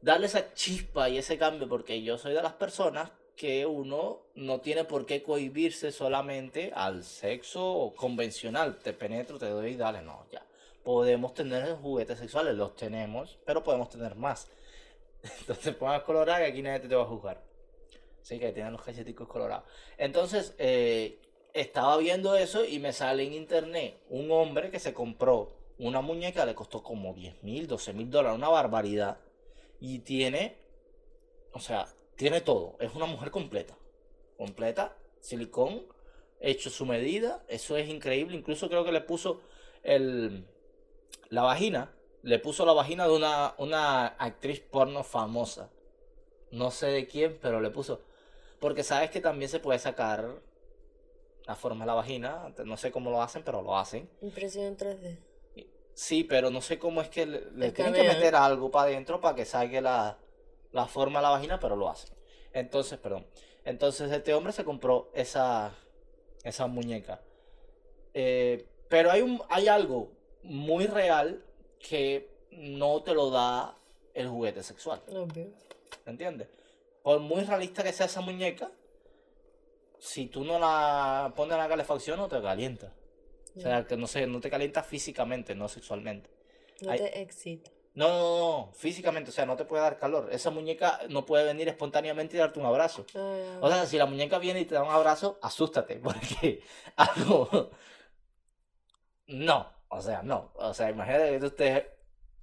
darle 0.00 0.26
esa 0.26 0.52
chispa 0.52 1.08
y 1.08 1.18
ese 1.18 1.38
cambio 1.38 1.68
porque 1.68 2.02
yo 2.02 2.18
soy 2.18 2.34
de 2.34 2.42
las 2.42 2.52
personas 2.52 3.10
que 3.36 3.66
uno 3.66 4.20
no 4.34 4.60
tiene 4.60 4.84
por 4.84 5.06
qué 5.06 5.22
cohibirse 5.22 5.92
solamente 5.92 6.72
al 6.74 7.02
sexo 7.02 7.92
convencional. 7.96 8.78
Te 8.78 8.92
penetro, 8.92 9.38
te 9.38 9.48
doy 9.48 9.72
y 9.72 9.76
dale, 9.76 10.02
no, 10.02 10.26
ya. 10.30 10.44
Podemos 10.82 11.34
tener 11.34 11.76
juguetes 11.76 12.18
sexuales, 12.18 12.54
los 12.54 12.76
tenemos, 12.76 13.38
pero 13.44 13.62
podemos 13.62 13.88
tener 13.88 14.14
más. 14.14 14.50
Entonces 15.40 15.74
pongas 15.74 16.02
colorada 16.02 16.40
que 16.40 16.46
aquí 16.46 16.62
nadie 16.62 16.80
te 16.88 16.94
va 16.94 17.02
a 17.02 17.06
juzgar. 17.06 17.42
Sí, 18.20 18.38
que 18.38 18.52
tienen 18.52 18.72
los 18.72 18.82
cacheticos 18.82 19.28
colorados. 19.28 19.64
Entonces, 19.98 20.54
eh, 20.58 21.18
estaba 21.52 21.96
viendo 21.98 22.36
eso 22.36 22.64
y 22.64 22.78
me 22.78 22.92
sale 22.92 23.24
en 23.24 23.34
internet 23.34 24.00
un 24.08 24.30
hombre 24.30 24.70
que 24.70 24.78
se 24.78 24.94
compró 24.94 25.52
una 25.78 26.00
muñeca, 26.00 26.46
le 26.46 26.54
costó 26.54 26.82
como 26.82 27.14
10 27.14 27.42
mil, 27.42 27.66
12 27.66 27.92
mil 27.92 28.10
dólares, 28.10 28.38
una 28.38 28.48
barbaridad. 28.48 29.18
Y 29.80 30.00
tiene, 30.00 30.56
o 31.52 31.60
sea, 31.60 31.86
tiene 32.16 32.40
todo. 32.40 32.76
Es 32.80 32.94
una 32.94 33.06
mujer 33.06 33.30
completa. 33.30 33.76
Completa, 34.36 34.96
silicón, 35.20 35.86
hecho 36.40 36.70
su 36.70 36.86
medida. 36.86 37.44
Eso 37.48 37.76
es 37.76 37.88
increíble. 37.88 38.36
Incluso 38.36 38.68
creo 38.68 38.84
que 38.84 38.92
le 38.92 39.00
puso 39.00 39.40
el, 39.82 40.46
la 41.28 41.42
vagina. 41.42 41.94
Le 42.22 42.38
puso 42.38 42.64
la 42.64 42.72
vagina 42.72 43.06
de 43.06 43.12
una, 43.14 43.54
una 43.58 44.06
actriz 44.06 44.60
porno 44.60 45.04
famosa. 45.04 45.70
No 46.50 46.70
sé 46.70 46.86
de 46.86 47.06
quién, 47.06 47.38
pero 47.42 47.60
le 47.60 47.70
puso. 47.70 48.00
Porque 48.60 48.82
sabes 48.82 49.10
que 49.10 49.20
también 49.20 49.50
se 49.50 49.60
puede 49.60 49.78
sacar 49.78 50.40
la 51.46 51.54
forma 51.54 51.84
de 51.84 51.88
la 51.88 51.94
vagina. 51.94 52.54
No 52.64 52.76
sé 52.76 52.90
cómo 52.90 53.10
lo 53.10 53.20
hacen, 53.22 53.42
pero 53.44 53.60
lo 53.60 53.76
hacen. 53.76 54.08
Impresión 54.22 54.64
en 54.64 54.76
3D. 54.76 55.18
Sí, 55.92 56.24
pero 56.24 56.50
no 56.50 56.60
sé 56.60 56.78
cómo 56.78 57.02
es 57.02 57.08
que 57.08 57.26
le, 57.26 57.50
le 57.52 57.70
tienen 57.70 57.94
que 57.94 58.02
meter 58.02 58.34
algo 58.34 58.70
para 58.70 58.90
adentro 58.90 59.20
para 59.20 59.36
que 59.36 59.44
salga 59.44 59.80
la, 59.80 60.18
la 60.74 60.86
forma 60.86 61.20
de 61.20 61.22
la 61.22 61.30
vagina, 61.30 61.58
pero 61.58 61.76
lo 61.76 61.88
hacen. 61.88 62.10
Entonces, 62.52 62.98
perdón. 62.98 63.26
Entonces 63.64 64.10
este 64.12 64.34
hombre 64.34 64.52
se 64.52 64.64
compró 64.64 65.10
esa, 65.14 65.72
esa 66.42 66.66
muñeca. 66.66 67.22
Eh, 68.12 68.66
pero 68.88 69.10
hay 69.10 69.22
un, 69.22 69.40
hay 69.48 69.68
algo 69.68 70.12
muy 70.42 70.86
real 70.86 71.42
que 71.78 72.28
no 72.50 73.02
te 73.02 73.14
lo 73.14 73.30
da 73.30 73.78
el 74.12 74.28
juguete 74.28 74.62
sexual. 74.62 75.00
Obvio. 75.08 75.46
¿Entiendes? 76.06 76.48
Por 77.02 77.20
muy 77.20 77.44
realista 77.44 77.82
que 77.82 77.92
sea 77.92 78.06
esa 78.06 78.20
muñeca, 78.20 78.70
si 79.98 80.26
tú 80.26 80.44
no 80.44 80.58
la 80.58 81.32
pones 81.36 81.52
en 81.52 81.58
la 81.58 81.68
calefacción, 81.68 82.18
no 82.18 82.28
te 82.28 82.42
calienta. 82.42 82.92
O 83.56 83.60
sea, 83.60 83.86
que 83.86 83.96
no 83.96 84.08
sé, 84.08 84.26
no 84.26 84.40
te 84.40 84.50
calienta 84.50 84.82
físicamente, 84.82 85.54
no 85.54 85.68
sexualmente. 85.68 86.28
No 86.80 86.94
te 86.96 87.20
excita. 87.20 87.70
No, 87.94 88.08
no, 88.08 88.38
no, 88.66 88.72
físicamente, 88.72 89.30
o 89.30 89.32
sea, 89.32 89.46
no 89.46 89.56
te 89.56 89.64
puede 89.64 89.82
dar 89.82 89.98
calor. 89.98 90.28
Esa 90.32 90.50
muñeca 90.50 91.00
no 91.10 91.24
puede 91.24 91.44
venir 91.44 91.68
espontáneamente 91.68 92.36
y 92.36 92.40
darte 92.40 92.58
un 92.58 92.66
abrazo. 92.66 93.06
Ah, 93.14 93.58
O 93.60 93.68
sea, 93.70 93.86
si 93.86 93.96
la 93.98 94.06
muñeca 94.06 94.38
viene 94.38 94.60
y 94.60 94.64
te 94.64 94.74
da 94.74 94.82
un 94.82 94.90
abrazo, 94.90 95.38
asústate, 95.42 95.96
porque 96.02 96.62
algo... 96.96 97.70
No, 99.26 99.72
o 99.88 100.00
sea, 100.02 100.22
no. 100.22 100.52
O 100.56 100.74
sea, 100.74 100.90
imagínate 100.90 101.30
que 101.32 101.38
tú 101.40 101.46
estés... 101.46 101.84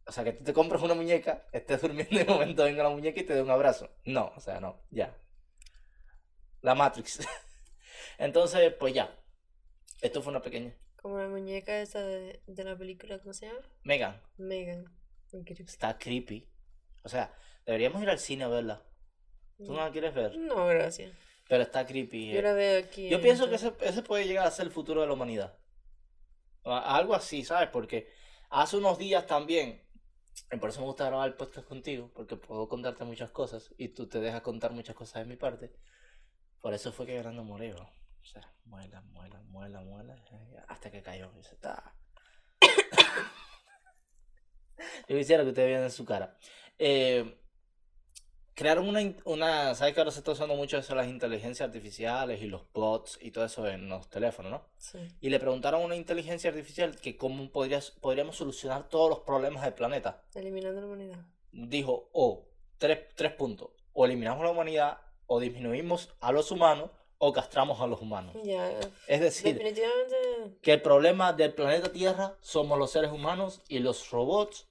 O 0.07 0.11
sea, 0.11 0.23
que 0.23 0.33
tú 0.33 0.43
te 0.43 0.53
compras 0.53 0.81
una 0.81 0.95
muñeca, 0.95 1.45
estés 1.51 1.79
durmiendo 1.81 2.15
y 2.15 2.17
de 2.19 2.25
momento 2.25 2.63
venga 2.63 2.83
la 2.83 2.89
muñeca 2.89 3.19
y 3.19 3.23
te 3.23 3.35
dé 3.35 3.41
un 3.43 3.51
abrazo. 3.51 3.87
No, 4.05 4.31
o 4.35 4.39
sea, 4.39 4.59
no, 4.59 4.81
ya. 4.89 5.15
La 6.61 6.73
Matrix. 6.73 7.19
Entonces, 8.17 8.73
pues 8.79 8.93
ya. 8.95 9.15
Esto 10.01 10.21
fue 10.23 10.31
una 10.31 10.41
pequeña. 10.41 10.73
como 10.95 11.19
la 11.19 11.27
muñeca 11.27 11.79
esa 11.81 11.99
de, 12.01 12.41
de 12.47 12.63
la 12.63 12.75
película, 12.75 13.19
¿cómo 13.19 13.33
se 13.33 13.45
llama? 13.47 13.59
Megan, 13.83 14.19
Megan. 14.37 14.85
Está 15.31 15.97
creepy. 15.97 16.49
O 17.03 17.09
sea, 17.09 17.33
deberíamos 17.65 18.01
ir 18.01 18.09
al 18.09 18.19
cine 18.19 18.43
a 18.43 18.47
verla. 18.47 18.83
¿Tú 19.57 19.73
no 19.73 19.79
la 19.79 19.91
quieres 19.91 20.13
ver? 20.13 20.37
No, 20.37 20.65
gracias. 20.67 21.13
Pero 21.47 21.63
está 21.63 21.85
creepy. 21.85 22.31
Yo 22.31 22.39
eh. 22.39 22.43
la 22.43 22.53
veo 22.53 22.83
aquí. 22.83 23.09
Yo 23.09 23.17
en 23.17 23.23
pienso 23.23 23.49
que 23.49 23.55
ese, 23.55 23.73
ese 23.81 24.01
puede 24.01 24.25
llegar 24.25 24.47
a 24.47 24.51
ser 24.51 24.65
el 24.65 24.71
futuro 24.71 25.01
de 25.01 25.07
la 25.07 25.13
humanidad. 25.13 25.57
Algo 26.63 27.15
así, 27.15 27.43
¿sabes? 27.43 27.69
Porque 27.69 28.09
hace 28.49 28.77
unos 28.77 28.97
días 28.97 29.25
también, 29.25 29.81
y 30.51 30.57
por 30.57 30.69
eso 30.69 30.79
me 30.81 30.85
gusta 30.85 31.05
grabar 31.05 31.27
el 31.27 31.35
podcast 31.35 31.67
contigo, 31.67 32.11
porque 32.13 32.35
puedo 32.35 32.67
contarte 32.67 33.03
muchas 33.03 33.31
cosas 33.31 33.73
y 33.77 33.89
tú 33.89 34.07
te 34.07 34.19
dejas 34.19 34.41
contar 34.41 34.71
muchas 34.71 34.95
cosas 34.95 35.23
de 35.23 35.29
mi 35.29 35.37
parte. 35.37 35.73
Por 36.61 36.73
eso 36.73 36.91
fue 36.91 37.05
que 37.05 37.15
Fernando 37.15 37.43
murió. 37.43 37.75
O 37.75 38.25
sea, 38.25 38.53
muela, 38.65 39.01
muela, 39.01 39.41
muela, 39.47 39.81
muela, 39.81 40.15
eh, 40.31 40.57
hasta 40.67 40.91
que 40.91 41.01
cayó. 41.01 41.31
Y 41.39 41.43
se 41.43 41.55
está. 41.55 41.95
Yo 45.07 45.17
quisiera 45.17 45.43
que 45.43 45.49
ustedes 45.49 45.67
vieran 45.67 45.91
su 45.91 46.05
cara. 46.05 46.35
Eh, 46.79 47.37
crearon 48.53 48.87
una, 48.87 49.01
una, 49.25 49.75
¿sabes 49.75 49.93
que 49.93 49.99
ahora 49.99 50.11
se 50.11 50.19
está 50.19 50.31
usando 50.31 50.55
mucho 50.55 50.77
eso, 50.77 50.93
las 50.95 51.07
inteligencias 51.07 51.67
artificiales 51.67 52.41
y 52.41 52.47
los 52.47 52.71
bots 52.73 53.17
y 53.21 53.31
todo 53.31 53.45
eso 53.45 53.67
en 53.67 53.89
los 53.89 54.09
teléfonos, 54.09 54.51
¿no? 54.51 54.65
Sí. 54.77 54.99
Y 55.19 55.29
le 55.29 55.39
preguntaron 55.39 55.81
a 55.81 55.85
una 55.85 55.95
inteligencia 55.95 56.49
artificial 56.49 56.95
que 56.97 57.17
cómo 57.17 57.49
podrías, 57.51 57.91
podríamos 57.91 58.35
solucionar 58.35 58.87
todos 58.89 59.09
los 59.09 59.19
problemas 59.19 59.63
del 59.63 59.73
planeta. 59.73 60.23
Eliminando 60.35 60.79
la 60.79 60.87
humanidad. 60.87 61.25
Dijo, 61.51 62.09
o 62.13 62.47
tres, 62.77 62.99
tres 63.15 63.33
puntos, 63.33 63.69
o 63.93 64.05
eliminamos 64.05 64.43
la 64.43 64.51
humanidad, 64.51 64.97
o 65.27 65.39
disminuimos 65.39 66.09
a 66.19 66.31
los 66.31 66.51
humanos, 66.51 66.91
o 67.17 67.31
castramos 67.31 67.79
a 67.79 67.87
los 67.87 68.01
humanos. 68.01 68.35
Ya. 68.43 68.79
Es 69.07 69.21
decir, 69.21 69.53
Definitivamente. 69.53 70.57
que 70.61 70.73
el 70.73 70.81
problema 70.81 71.33
del 71.33 71.53
planeta 71.53 71.91
Tierra 71.91 72.35
somos 72.41 72.79
los 72.79 72.91
seres 72.91 73.11
humanos 73.11 73.61
y 73.67 73.79
los 73.79 74.09
robots, 74.09 74.67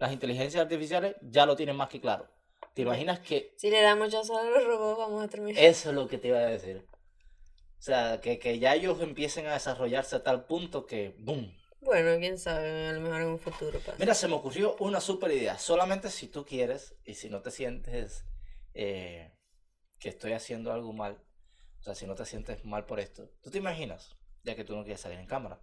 las 0.00 0.12
inteligencias 0.12 0.62
artificiales, 0.62 1.14
ya 1.20 1.46
lo 1.46 1.54
tienen 1.54 1.76
más 1.76 1.88
que 1.88 2.00
claro. 2.00 2.26
¿Te 2.74 2.82
imaginas 2.82 3.20
que 3.20 3.54
Si 3.56 3.70
le 3.70 3.82
damos 3.82 4.10
ya 4.10 4.20
a 4.20 4.22
los 4.22 4.64
robots, 4.64 4.98
vamos 4.98 5.24
a 5.24 5.28
terminar. 5.28 5.62
Eso 5.62 5.90
es 5.90 5.94
lo 5.94 6.08
que 6.08 6.16
te 6.18 6.28
iba 6.28 6.38
a 6.38 6.46
decir. 6.46 6.86
O 7.78 7.82
sea, 7.82 8.20
que, 8.20 8.38
que 8.38 8.58
ya 8.58 8.74
ellos 8.74 9.00
empiecen 9.02 9.46
a 9.46 9.52
desarrollarse 9.52 10.16
a 10.16 10.22
tal 10.22 10.46
punto 10.46 10.86
que, 10.86 11.14
¡boom! 11.18 11.54
Bueno, 11.82 12.18
quién 12.18 12.38
sabe, 12.38 12.88
a 12.88 12.92
lo 12.92 13.00
mejor 13.00 13.20
en 13.20 13.28
un 13.28 13.38
futuro 13.38 13.78
pasa. 13.80 13.96
Mira, 13.98 14.14
se 14.14 14.28
me 14.28 14.34
ocurrió 14.34 14.76
una 14.80 15.00
super 15.00 15.30
idea. 15.30 15.58
Solamente 15.58 16.10
si 16.10 16.28
tú 16.28 16.44
quieres 16.44 16.94
y 17.04 17.14
si 17.14 17.28
no 17.28 17.42
te 17.42 17.50
sientes 17.50 18.24
eh, 18.74 19.34
que 19.98 20.08
estoy 20.08 20.32
haciendo 20.32 20.72
algo 20.72 20.92
mal, 20.94 21.22
o 21.78 21.82
sea, 21.82 21.94
si 21.94 22.06
no 22.06 22.14
te 22.14 22.24
sientes 22.24 22.64
mal 22.64 22.86
por 22.86 23.00
esto, 23.00 23.30
¿tú 23.42 23.50
te 23.50 23.58
imaginas, 23.58 24.16
ya 24.44 24.54
que 24.56 24.64
tú 24.64 24.76
no 24.76 24.82
quieres 24.82 25.00
salir 25.00 25.18
en 25.18 25.26
cámara, 25.26 25.60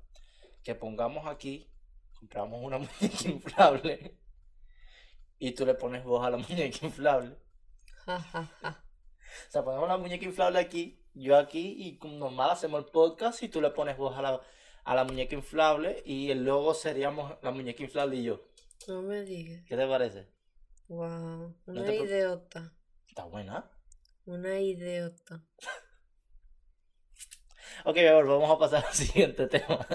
que 0.63 0.75
pongamos 0.75 1.27
aquí, 1.27 1.72
compramos 2.20 2.63
una 2.63 2.77
muñeca 3.01 3.29
inflable 3.29 4.17
y 5.39 5.51
tú 5.51 5.65
le 5.65 5.74
pones 5.75 6.03
voz 6.03 6.25
a 6.25 6.29
la 6.29 6.38
muñeca 6.38 6.86
inflable? 6.86 7.38
O 8.08 9.51
sea, 9.51 9.63
ponemos 9.63 9.88
la 9.88 9.98
muñeca 9.98 10.25
inflable 10.25 10.60
aquí, 10.60 11.03
yo 11.13 11.38
aquí, 11.38 11.75
y 11.77 11.98
como 11.98 12.17
normal 12.17 12.51
hacemos 12.51 12.79
el 12.84 12.89
podcast 12.91 13.44
y 13.44 13.50
tú 13.50 13.62
le 13.62 13.70
pones 13.72 13.98
voz 13.98 14.17
a 14.17 14.22
la, 14.22 14.41
a 14.84 14.96
la 14.96 15.03
muñeca 15.03 15.36
inflable 15.36 16.01
y 16.06 16.32
el 16.32 16.44
logo 16.46 16.74
seríamos 16.74 17.34
la 17.41 17.51
muñeca 17.51 17.84
inflable 17.84 18.17
y 18.17 18.24
yo. 18.24 18.41
No 18.88 19.01
me 19.01 19.22
digas. 19.24 19.63
¿Qué 19.67 19.75
te 19.75 19.88
parece? 19.88 20.27
Wow. 20.88 21.56
Una 21.65 21.84
pre- 21.84 21.96
idiota. 21.98 22.74
Está 23.08 23.25
buena. 23.25 23.70
Una 24.25 24.60
idiota. 24.60 25.44
Ok, 27.86 27.98
vamos 28.06 28.50
a 28.50 28.58
pasar 28.58 28.86
al 28.88 28.94
siguiente 28.94 29.48
tema. 29.48 29.86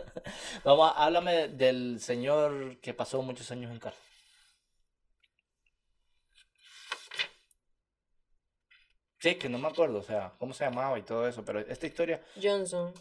Vamos 0.65 0.91
a, 0.93 1.05
háblame 1.05 1.49
del 1.49 2.01
señor 2.01 2.79
que 2.81 2.95
pasó 2.95 3.23
muchos 3.23 3.51
años 3.51 3.71
en 3.73 3.79
cárcel. 3.79 4.03
Sí, 9.23 9.37
que 9.37 9.49
no 9.49 9.57
me 9.57 9.69
acuerdo, 9.69 10.00
o 10.00 10.02
sea, 10.02 10.33
cómo 10.37 10.52
se 10.52 10.64
llamaba 10.64 10.99
y 10.99 11.02
todo 11.02 11.29
eso, 11.29 11.45
pero 11.45 11.61
esta 11.61 11.87
historia, 11.87 12.21
Johnson. 12.43 12.93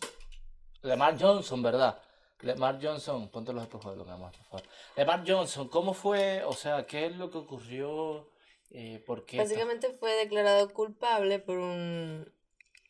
Lemar 0.84 1.20
Johnson, 1.20 1.63
¿verdad? 1.63 2.00
Lemar 2.42 2.80
Johnson, 2.80 3.28
ponte 3.30 3.51
los 3.51 3.63
espejuelos, 3.63 4.06
mi 4.06 4.13
amor, 4.13 4.32
por 4.32 4.46
favor. 4.46 4.68
Lemar 4.96 5.24
Johnson, 5.25 5.68
¿cómo 5.68 5.96
fue? 5.96 6.44
O 6.44 6.54
sea, 6.54 6.86
¿qué 6.86 7.08
es 7.08 7.16
lo 7.18 7.32
que 7.32 7.40
ocurrió? 7.40 8.30
Eh, 8.70 9.04
¿por 9.04 9.25
qué? 9.25 9.38
Básicamente 9.38 9.90
fue 9.94 10.13
declarado 10.13 10.70
culpable 10.70 11.40
por 11.40 11.58
un 11.58 12.32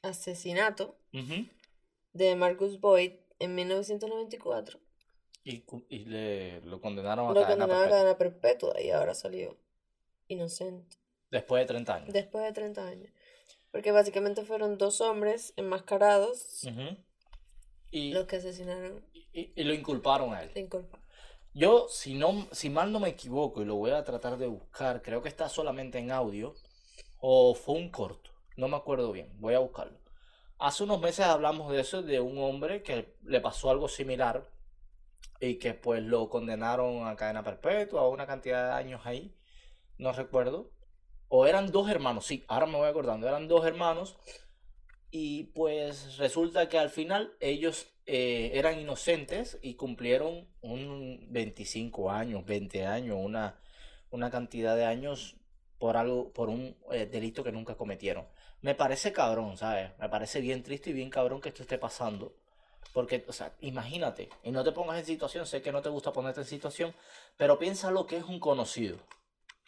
asesinato 0.02 0.98
de 2.12 2.36
Marcus 2.36 2.82
Boyd 2.82 3.14
en 3.40 3.56
1994. 3.56 4.78
Y, 5.46 5.64
y 5.88 6.04
le 6.04 6.60
lo 6.66 6.82
condenaron 6.82 7.28
a 7.28 7.30
Lo 7.30 7.42
cadena 7.42 7.66
condenaron 7.66 7.88
a 7.88 7.90
cadena 7.90 8.18
perpetua 8.18 8.82
y 8.82 8.90
ahora 8.90 9.16
salió 9.16 9.58
inocente. 10.28 10.98
Después 11.32 11.62
de 11.62 11.68
30 11.68 11.96
años. 11.96 12.14
Después 12.14 12.44
de 12.44 12.52
30 12.52 12.86
años. 12.86 13.12
Porque 13.72 13.92
básicamente 13.92 14.44
fueron 14.44 14.78
dos 14.78 15.02
hombres 15.02 15.54
enmascarados. 15.56 16.64
Y, 17.90 18.12
los 18.14 18.26
que 18.26 18.38
asesinaron 18.38 19.06
y- 19.34 19.52
y 19.56 19.64
lo 19.64 19.74
inculparon 19.74 20.34
a 20.34 20.44
él. 20.44 20.52
Yo, 21.54 21.88
si 21.90 22.14
no, 22.14 22.48
si 22.52 22.70
mal 22.70 22.92
no 22.92 23.00
me 23.00 23.10
equivoco, 23.10 23.62
y 23.62 23.66
lo 23.66 23.76
voy 23.76 23.92
a 23.92 24.04
tratar 24.06 24.38
de 24.38 24.48
buscar, 24.48 25.02
creo 25.02 25.22
que 25.22 25.28
está 25.28 25.50
solamente 25.50 26.00
en 26.00 26.12
audio, 26.12 26.56
o 27.20 27.54
fue 27.56 27.76
un 27.76 27.90
corto, 27.90 28.32
no 28.56 28.70
me 28.70 28.78
acuerdo 28.78 29.12
bien, 29.12 29.30
voy 29.40 29.54
a 29.54 29.60
buscarlo. 29.60 30.00
Hace 30.60 30.84
unos 30.84 31.02
meses 31.02 31.26
hablamos 31.26 31.72
de 31.72 31.82
eso, 31.82 32.04
de 32.04 32.22
un 32.22 32.38
hombre 32.38 32.84
que 32.84 33.18
le 33.24 33.42
pasó 33.42 33.70
algo 33.70 33.90
similar 33.90 34.50
y 35.42 35.56
que 35.56 35.74
pues 35.74 36.02
lo 36.04 36.30
condenaron 36.30 37.06
a 37.08 37.16
cadena 37.18 37.44
perpetua, 37.44 38.02
a 38.02 38.08
una 38.08 38.28
cantidad 38.28 38.68
de 38.68 38.74
años 38.76 39.02
ahí, 39.06 39.36
no 39.98 40.14
recuerdo. 40.14 40.72
O 41.34 41.48
eran 41.48 41.72
dos 41.72 41.90
hermanos, 41.90 42.26
sí, 42.26 42.44
ahora 42.50 42.66
me 42.66 42.76
voy 42.76 42.90
acordando, 42.90 43.26
eran 43.26 43.48
dos 43.48 43.66
hermanos 43.66 44.18
y 45.12 45.46
pues 45.56 46.18
resulta 46.18 46.68
que 46.68 46.78
al 46.78 46.90
final 46.90 47.34
ellos 47.40 47.88
eh, 48.06 48.52
eran 48.56 48.78
inocentes 48.78 49.58
y 49.62 49.76
cumplieron 49.76 50.50
un 50.60 51.28
25 51.30 52.12
años, 52.12 52.46
20 52.46 52.86
años, 52.86 53.18
una, 53.18 53.62
una 54.10 54.30
cantidad 54.30 54.76
de 54.76 54.84
años 54.84 55.38
por 55.80 55.96
algo, 55.96 56.34
por 56.34 56.50
un 56.50 56.76
eh, 56.92 57.06
delito 57.06 57.46
que 57.46 57.54
nunca 57.54 57.76
cometieron. 57.76 58.28
Me 58.60 58.76
parece 58.76 59.14
cabrón, 59.14 59.56
¿sabes? 59.56 59.98
Me 60.00 60.10
parece 60.10 60.42
bien 60.42 60.64
triste 60.64 60.90
y 60.90 60.94
bien 60.94 61.10
cabrón 61.10 61.40
que 61.40 61.48
esto 61.48 61.62
esté 61.62 61.78
pasando. 61.78 62.36
Porque, 62.92 63.24
o 63.30 63.32
sea, 63.32 63.56
imagínate, 63.62 64.28
y 64.44 64.52
no 64.52 64.66
te 64.66 64.74
pongas 64.74 65.00
en 65.00 65.06
situación, 65.06 65.46
sé 65.46 65.62
que 65.62 65.72
no 65.72 65.82
te 65.82 65.88
gusta 65.88 66.12
ponerte 66.12 66.42
en 66.42 66.46
situación, 66.46 66.94
pero 67.38 67.58
piensa 67.58 67.90
lo 67.90 68.06
que 68.06 68.18
es 68.18 68.26
un 68.26 68.42
conocido. 68.42 68.98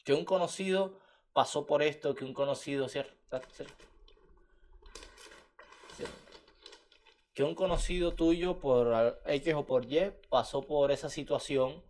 Que 0.04 0.14
un 0.14 0.26
conocido 0.26 1.00
pasó 1.34 1.66
por 1.66 1.84
esto, 1.84 2.16
que 2.16 2.26
un 2.26 2.34
conocido, 2.34 2.88
¿cierto? 2.88 3.14
¿Cierto? 3.52 3.74
¿Cierto? 5.98 6.24
que 7.34 7.44
un 7.44 7.56
conocido 7.56 8.14
tuyo 8.14 8.60
por 8.60 9.20
X 9.26 9.54
o 9.56 9.66
por 9.66 9.92
Y 9.92 10.12
pasó 10.30 10.62
por 10.62 10.92
esa 10.92 11.10
situación 11.10 11.84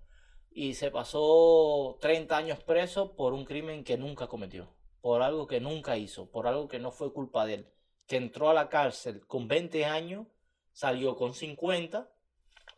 y 0.51 0.75
se 0.75 0.89
pasó 0.89 1.97
30 1.99 2.37
años 2.37 2.63
preso 2.63 3.15
por 3.15 3.33
un 3.33 3.43
crimen 3.43 3.83
que 3.83 3.97
nunca 3.97 4.27
cometió, 4.27 4.69
por 5.01 5.21
algo 5.21 5.47
que 5.47 5.59
nunca 5.59 5.97
hizo, 5.97 6.29
por 6.29 6.47
algo 6.47 6.67
que 6.67 6.79
no 6.79 6.91
fue 6.91 7.11
culpa 7.11 7.45
de 7.45 7.55
él, 7.55 7.67
que 8.07 8.17
entró 8.17 8.49
a 8.49 8.53
la 8.53 8.69
cárcel 8.69 9.25
con 9.27 9.47
20 9.47 9.85
años, 9.85 10.27
salió 10.71 11.17
con 11.17 11.33
50 11.33 12.09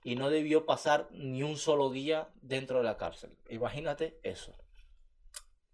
y 0.04 0.16
no 0.16 0.30
debió 0.30 0.66
pasar 0.66 1.08
ni 1.12 1.44
un 1.44 1.58
solo 1.58 1.92
día 1.92 2.30
dentro 2.42 2.80
de 2.80 2.86
la 2.86 2.98
cárcel. 2.98 3.38
Imagínate 3.50 4.20
eso. 4.24 4.56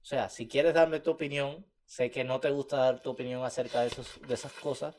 O 0.01 0.05
sea, 0.05 0.29
si 0.29 0.47
quieres 0.47 0.73
darme 0.73 0.99
tu 0.99 1.11
opinión, 1.11 1.65
sé 1.85 2.09
que 2.09 2.23
no 2.23 2.39
te 2.39 2.49
gusta 2.49 2.77
dar 2.77 3.01
tu 3.01 3.11
opinión 3.11 3.43
acerca 3.43 3.81
de, 3.81 3.87
esos, 3.87 4.19
de 4.27 4.33
esas 4.33 4.53
cosas, 4.53 4.95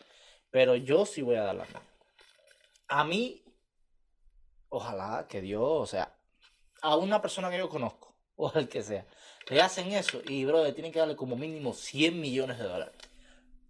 pero 0.51 0.77
yo 0.77 1.07
sí 1.07 1.23
voy 1.23 1.37
a 1.37 1.43
dar 1.43 1.55
la 1.55 1.65
mía. 1.65 1.83
A 2.89 3.05
mí, 3.05 3.43
ojalá 4.69 5.27
que 5.29 5.41
Dios, 5.41 5.63
o 5.65 5.87
sea, 5.87 6.15
a 6.83 6.97
una 6.97 7.23
persona 7.23 7.51
que 7.51 7.59
yo 7.59 7.69
conozco, 7.69 8.15
o 8.37 8.51
al 8.55 8.69
que 8.69 8.83
sea, 8.83 9.07
le 9.49 9.61
hacen 9.61 9.93
eso 9.93 10.21
y, 10.27 10.45
brother, 10.45 10.75
tienen 10.75 10.93
que 10.93 10.99
darle 10.99 11.17
como 11.17 11.37
mínimo 11.37 11.73
100 11.73 12.21
millones 12.21 12.59
de 12.59 12.65
dólares. 12.65 12.95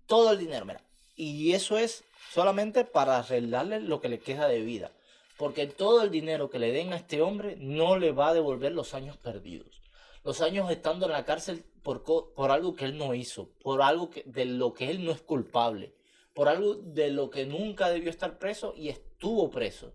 Todo 0.07 0.33
el 0.33 0.39
dinero, 0.39 0.65
mira. 0.65 0.83
Y 1.15 1.53
eso 1.53 1.79
es 1.79 2.05
solamente 2.31 2.85
para 2.85 3.19
arreglarle 3.19 3.81
lo 3.81 4.01
que 4.01 4.09
le 4.09 4.19
queda 4.19 4.49
de 4.49 4.61
vida. 4.61 4.91
Porque 5.37 5.67
todo 5.67 6.03
el 6.03 6.11
dinero 6.11 6.51
que 6.51 6.59
le 6.59 6.73
den 6.73 6.93
a 6.93 6.97
este 6.97 7.23
hombre 7.23 7.57
no 7.59 7.97
le 7.97 8.13
va 8.13 8.29
a 8.29 8.35
devolver 8.35 8.73
los 8.73 8.95
años 8.95 9.17
perdidos. 9.17 9.82
Los 10.25 10.41
años 10.41 10.71
estando 10.71 11.07
en 11.07 11.13
la 11.13 11.25
cárcel 11.25 11.65
por, 11.83 12.05
por 12.05 12.51
algo 12.51 12.75
que 12.75 12.85
él 12.85 12.97
no 12.97 13.15
hizo, 13.15 13.51
por 13.63 13.83
algo 13.83 14.11
que, 14.11 14.23
de 14.25 14.45
lo 14.45 14.73
que 14.73 14.91
él 14.91 15.05
no 15.05 15.11
es 15.11 15.21
culpable, 15.21 15.95
por 16.33 16.49
algo 16.49 16.75
de 16.77 17.11
lo 17.11 17.29
que 17.31 17.45
nunca 17.45 17.91
debió 17.91 18.09
estar 18.09 18.39
preso 18.39 18.73
y 18.77 18.89
estuvo 18.89 19.51
preso. 19.51 19.95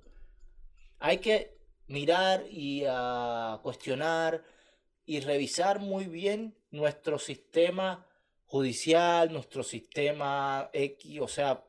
Hay 0.99 1.19
que 1.19 1.57
mirar 1.87 2.45
y 2.49 2.83
ah, 2.87 3.59
cuestionar 3.63 4.43
y 5.05 5.21
revisar 5.21 5.79
muy 5.79 6.05
bien 6.05 6.57
nuestro 6.71 7.17
sistema 7.19 8.05
judicial, 8.45 9.31
nuestro 9.31 9.63
sistema 9.63 10.69
X, 10.73 11.21
o 11.21 11.27
sea, 11.27 11.63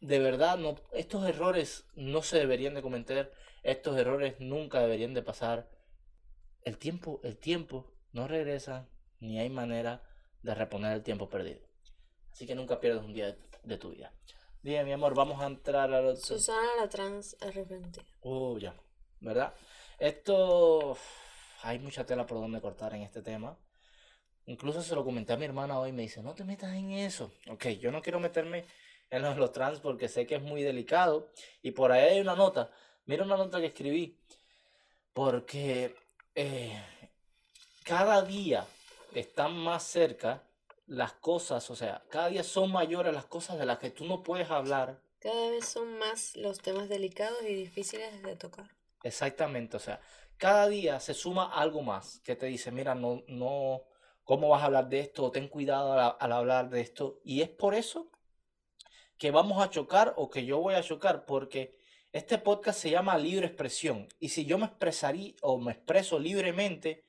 de 0.00 0.18
verdad, 0.18 0.58
no, 0.58 0.76
estos 0.92 1.28
errores 1.28 1.86
no 1.94 2.22
se 2.22 2.38
deberían 2.38 2.74
de 2.74 2.82
cometer, 2.82 3.32
estos 3.62 3.96
errores 3.98 4.36
nunca 4.40 4.80
deberían 4.80 5.14
de 5.14 5.22
pasar. 5.22 5.68
El 6.62 6.78
tiempo, 6.78 7.20
el 7.22 7.36
tiempo 7.36 7.92
no 8.12 8.28
regresa, 8.28 8.88
ni 9.20 9.38
hay 9.38 9.50
manera 9.50 10.02
de 10.42 10.54
reponer 10.54 10.92
el 10.92 11.02
tiempo 11.02 11.28
perdido. 11.28 11.60
Así 12.32 12.46
que 12.46 12.54
nunca 12.54 12.80
pierdas 12.80 13.04
un 13.04 13.12
día 13.12 13.36
de, 13.64 13.78
tu 13.78 13.90
vida. 13.90 14.12
Dime, 14.62 14.84
mi 14.84 14.92
amor, 14.92 15.14
vamos 15.14 15.40
a 15.40 15.46
entrar 15.46 15.92
al 15.92 16.06
otro. 16.06 16.20
Susana 16.20 16.76
la 16.78 16.88
trans 16.88 17.36
arrepentida. 17.40 18.04
Oh, 18.20 18.58
ya, 18.58 18.74
¿verdad? 19.20 19.54
Esto, 19.98 20.96
hay 21.62 21.78
mucha 21.78 22.04
tela 22.06 22.26
por 22.26 22.38
donde 22.38 22.60
cortar 22.60 22.94
en 22.94 23.02
este 23.02 23.22
tema. 23.22 23.58
Incluso 24.46 24.82
se 24.82 24.94
lo 24.94 25.04
comenté 25.04 25.32
a 25.32 25.36
mi 25.36 25.44
hermana 25.44 25.78
hoy, 25.78 25.92
me 25.92 26.02
dice, 26.02 26.22
no 26.22 26.34
te 26.34 26.44
metas 26.44 26.72
en 26.74 26.92
eso. 26.92 27.32
Ok, 27.48 27.66
yo 27.80 27.92
no 27.92 28.02
quiero 28.02 28.20
meterme 28.20 28.64
en 29.10 29.22
los, 29.22 29.36
los 29.36 29.52
trans 29.52 29.80
porque 29.80 30.08
sé 30.08 30.26
que 30.26 30.36
es 30.36 30.42
muy 30.42 30.62
delicado. 30.62 31.30
Y 31.62 31.72
por 31.72 31.92
ahí 31.92 32.14
hay 32.14 32.20
una 32.20 32.34
nota, 32.34 32.70
mira 33.04 33.24
una 33.24 33.36
nota 33.36 33.60
que 33.60 33.66
escribí, 33.66 34.18
porque 35.12 35.94
eh, 36.34 36.82
cada 37.90 38.22
día 38.22 38.68
están 39.14 39.56
más 39.56 39.82
cerca 39.82 40.44
las 40.86 41.12
cosas, 41.14 41.68
o 41.70 41.74
sea, 41.74 42.04
cada 42.08 42.28
día 42.28 42.44
son 42.44 42.70
mayores 42.70 43.12
las 43.12 43.24
cosas 43.24 43.58
de 43.58 43.66
las 43.66 43.80
que 43.80 43.90
tú 43.90 44.04
no 44.04 44.22
puedes 44.22 44.48
hablar 44.48 45.02
Cada 45.18 45.50
vez 45.50 45.66
son 45.66 45.98
más 45.98 46.36
los 46.36 46.60
temas 46.60 46.88
delicados 46.88 47.42
y 47.42 47.52
difíciles 47.52 48.22
de 48.22 48.36
tocar. 48.36 48.70
Exactamente, 49.02 49.76
o 49.76 49.80
sea, 49.80 50.00
cada 50.36 50.68
día 50.68 51.00
se 51.00 51.14
suma 51.14 51.52
algo 51.52 51.82
más 51.82 52.20
que 52.20 52.36
te 52.36 52.46
dice, 52.46 52.70
mira, 52.70 52.94
no, 52.94 53.24
no, 53.26 53.82
¿cómo 54.22 54.50
vas 54.50 54.62
a 54.62 54.66
hablar 54.66 54.88
de 54.88 55.00
esto? 55.00 55.32
Ten 55.32 55.48
cuidado 55.48 55.92
al, 55.92 56.16
al 56.16 56.32
hablar 56.32 56.70
de 56.70 56.82
esto. 56.82 57.18
Y 57.24 57.42
es 57.42 57.48
por 57.48 57.74
eso 57.74 58.08
que 59.18 59.32
vamos 59.32 59.60
a 59.60 59.68
chocar 59.68 60.14
o 60.16 60.30
que 60.30 60.44
yo 60.44 60.60
voy 60.60 60.74
a 60.74 60.82
chocar, 60.82 61.26
porque 61.26 61.76
este 62.12 62.38
podcast 62.38 62.78
se 62.78 62.90
llama 62.90 63.18
Libre 63.18 63.46
Expresión. 63.46 64.06
Y 64.20 64.28
si 64.28 64.44
yo 64.44 64.58
me 64.58 64.66
expresaría 64.66 65.34
o 65.42 65.58
me 65.58 65.72
expreso 65.72 66.20
libremente, 66.20 67.04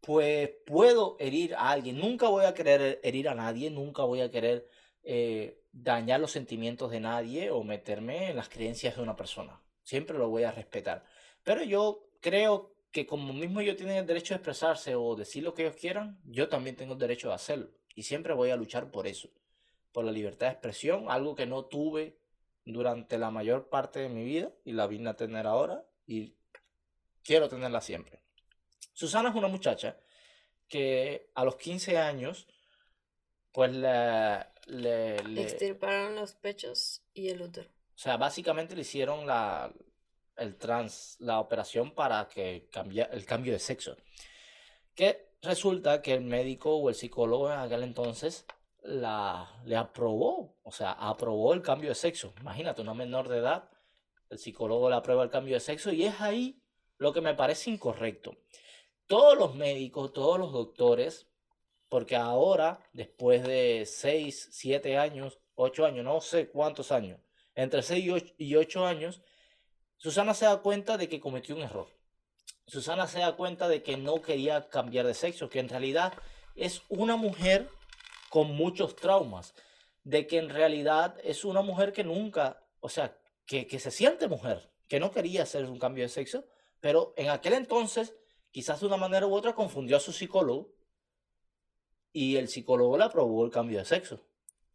pues 0.00 0.50
puedo 0.66 1.16
herir 1.18 1.54
a 1.54 1.70
alguien. 1.70 1.98
Nunca 1.98 2.28
voy 2.28 2.44
a 2.44 2.54
querer 2.54 3.00
herir 3.02 3.28
a 3.28 3.34
nadie, 3.34 3.70
nunca 3.70 4.02
voy 4.04 4.20
a 4.20 4.30
querer 4.30 4.68
eh, 5.02 5.62
dañar 5.72 6.20
los 6.20 6.32
sentimientos 6.32 6.90
de 6.90 7.00
nadie 7.00 7.50
o 7.50 7.62
meterme 7.64 8.30
en 8.30 8.36
las 8.36 8.48
creencias 8.48 8.96
de 8.96 9.02
una 9.02 9.16
persona. 9.16 9.60
Siempre 9.82 10.18
lo 10.18 10.28
voy 10.28 10.44
a 10.44 10.52
respetar. 10.52 11.04
Pero 11.44 11.62
yo 11.62 12.08
creo 12.20 12.74
que 12.90 13.06
como 13.06 13.32
mismo 13.32 13.60
ellos 13.60 13.76
tienen 13.76 13.96
el 13.96 14.06
derecho 14.06 14.34
de 14.34 14.36
expresarse 14.36 14.94
o 14.94 15.14
decir 15.14 15.42
lo 15.42 15.54
que 15.54 15.62
ellos 15.62 15.76
quieran, 15.76 16.20
yo 16.24 16.48
también 16.48 16.76
tengo 16.76 16.94
el 16.94 16.98
derecho 16.98 17.28
de 17.28 17.34
hacerlo. 17.34 17.70
Y 17.94 18.04
siempre 18.04 18.34
voy 18.34 18.50
a 18.50 18.56
luchar 18.56 18.90
por 18.90 19.06
eso, 19.06 19.28
por 19.92 20.04
la 20.04 20.12
libertad 20.12 20.46
de 20.46 20.52
expresión, 20.52 21.10
algo 21.10 21.34
que 21.34 21.46
no 21.46 21.64
tuve 21.64 22.18
durante 22.64 23.18
la 23.18 23.30
mayor 23.30 23.68
parte 23.68 24.00
de 24.00 24.08
mi 24.08 24.24
vida 24.24 24.52
y 24.64 24.72
la 24.72 24.86
vine 24.86 25.10
a 25.10 25.16
tener 25.16 25.46
ahora 25.46 25.84
y 26.06 26.34
quiero 27.22 27.48
tenerla 27.48 27.80
siempre. 27.80 28.20
Susana 28.98 29.28
es 29.28 29.36
una 29.36 29.46
muchacha 29.46 29.96
que 30.66 31.30
a 31.36 31.44
los 31.44 31.54
15 31.54 31.96
años, 31.98 32.48
pues 33.52 33.72
la- 33.76 34.52
le, 34.66 35.22
le- 35.22 35.42
Extirparon 35.42 36.16
los 36.16 36.34
pechos 36.34 37.04
y 37.14 37.28
el 37.28 37.40
útero. 37.42 37.68
o 37.70 37.96
sea, 37.98 38.16
básicamente 38.16 38.74
le 38.74 38.80
hicieron 38.82 39.24
la, 39.24 39.72
el 40.36 40.56
trans, 40.56 41.16
la 41.20 41.38
operación 41.38 41.92
para 41.94 42.28
que 42.28 42.68
cambie 42.72 43.06
el 43.12 43.24
cambio 43.24 43.52
de 43.52 43.60
sexo. 43.60 43.96
Que 44.96 45.30
resulta 45.42 46.02
que 46.02 46.14
el 46.14 46.22
médico 46.22 46.74
o 46.76 46.88
el 46.88 46.96
psicólogo 46.96 47.52
en 47.52 47.60
aquel 47.60 47.84
entonces 47.84 48.46
la, 48.82 49.48
le 49.64 49.76
aprobó, 49.76 50.58
o 50.64 50.72
sea, 50.72 50.90
aprobó 50.90 51.54
el 51.54 51.62
cambio 51.62 51.90
de 51.90 51.94
sexo. 51.94 52.34
Imagínate, 52.40 52.82
una 52.82 52.94
menor 52.94 53.28
de 53.28 53.38
edad, 53.38 53.70
el 54.28 54.38
psicólogo 54.40 54.90
le 54.90 54.96
aprueba 54.96 55.22
el 55.22 55.30
cambio 55.30 55.54
de 55.54 55.60
sexo 55.60 55.92
y 55.92 56.04
es 56.04 56.20
ahí 56.20 56.60
lo 56.98 57.12
que 57.12 57.20
me 57.20 57.34
parece 57.34 57.70
incorrecto. 57.70 58.36
Todos 59.08 59.36
los 59.36 59.54
médicos, 59.56 60.12
todos 60.12 60.38
los 60.38 60.52
doctores, 60.52 61.26
porque 61.88 62.14
ahora, 62.14 62.78
después 62.92 63.42
de 63.42 63.84
6, 63.86 64.50
7 64.52 64.98
años, 64.98 65.40
8 65.54 65.86
años, 65.86 66.04
no 66.04 66.20
sé 66.20 66.50
cuántos 66.50 66.92
años, 66.92 67.18
entre 67.54 67.82
6 67.82 68.04
y 68.04 68.10
8, 68.10 68.34
y 68.38 68.54
8 68.54 68.86
años, 68.86 69.22
Susana 69.96 70.34
se 70.34 70.44
da 70.44 70.58
cuenta 70.58 70.96
de 70.96 71.08
que 71.08 71.20
cometió 71.20 71.56
un 71.56 71.62
error. 71.62 71.88
Susana 72.66 73.06
se 73.06 73.20
da 73.20 73.34
cuenta 73.34 73.66
de 73.66 73.82
que 73.82 73.96
no 73.96 74.20
quería 74.20 74.68
cambiar 74.68 75.06
de 75.06 75.14
sexo, 75.14 75.48
que 75.48 75.58
en 75.58 75.70
realidad 75.70 76.12
es 76.54 76.82
una 76.90 77.16
mujer 77.16 77.68
con 78.28 78.54
muchos 78.54 78.94
traumas, 78.94 79.54
de 80.04 80.26
que 80.26 80.36
en 80.36 80.50
realidad 80.50 81.16
es 81.24 81.44
una 81.44 81.62
mujer 81.62 81.94
que 81.94 82.04
nunca, 82.04 82.62
o 82.80 82.90
sea, 82.90 83.16
que, 83.46 83.66
que 83.66 83.78
se 83.78 83.90
siente 83.90 84.28
mujer, 84.28 84.70
que 84.86 85.00
no 85.00 85.10
quería 85.10 85.44
hacer 85.44 85.64
un 85.64 85.78
cambio 85.78 86.04
de 86.04 86.10
sexo, 86.10 86.44
pero 86.80 87.14
en 87.16 87.30
aquel 87.30 87.54
entonces, 87.54 88.14
quizás 88.58 88.80
de 88.80 88.86
una 88.86 88.96
manera 88.96 89.24
u 89.24 89.32
otra, 89.32 89.54
confundió 89.54 89.96
a 89.96 90.00
su 90.00 90.12
psicólogo 90.12 90.74
y 92.12 92.38
el 92.38 92.48
psicólogo 92.48 92.98
le 92.98 93.04
aprobó 93.04 93.44
el 93.44 93.52
cambio 93.52 93.78
de 93.78 93.84
sexo. 93.84 94.20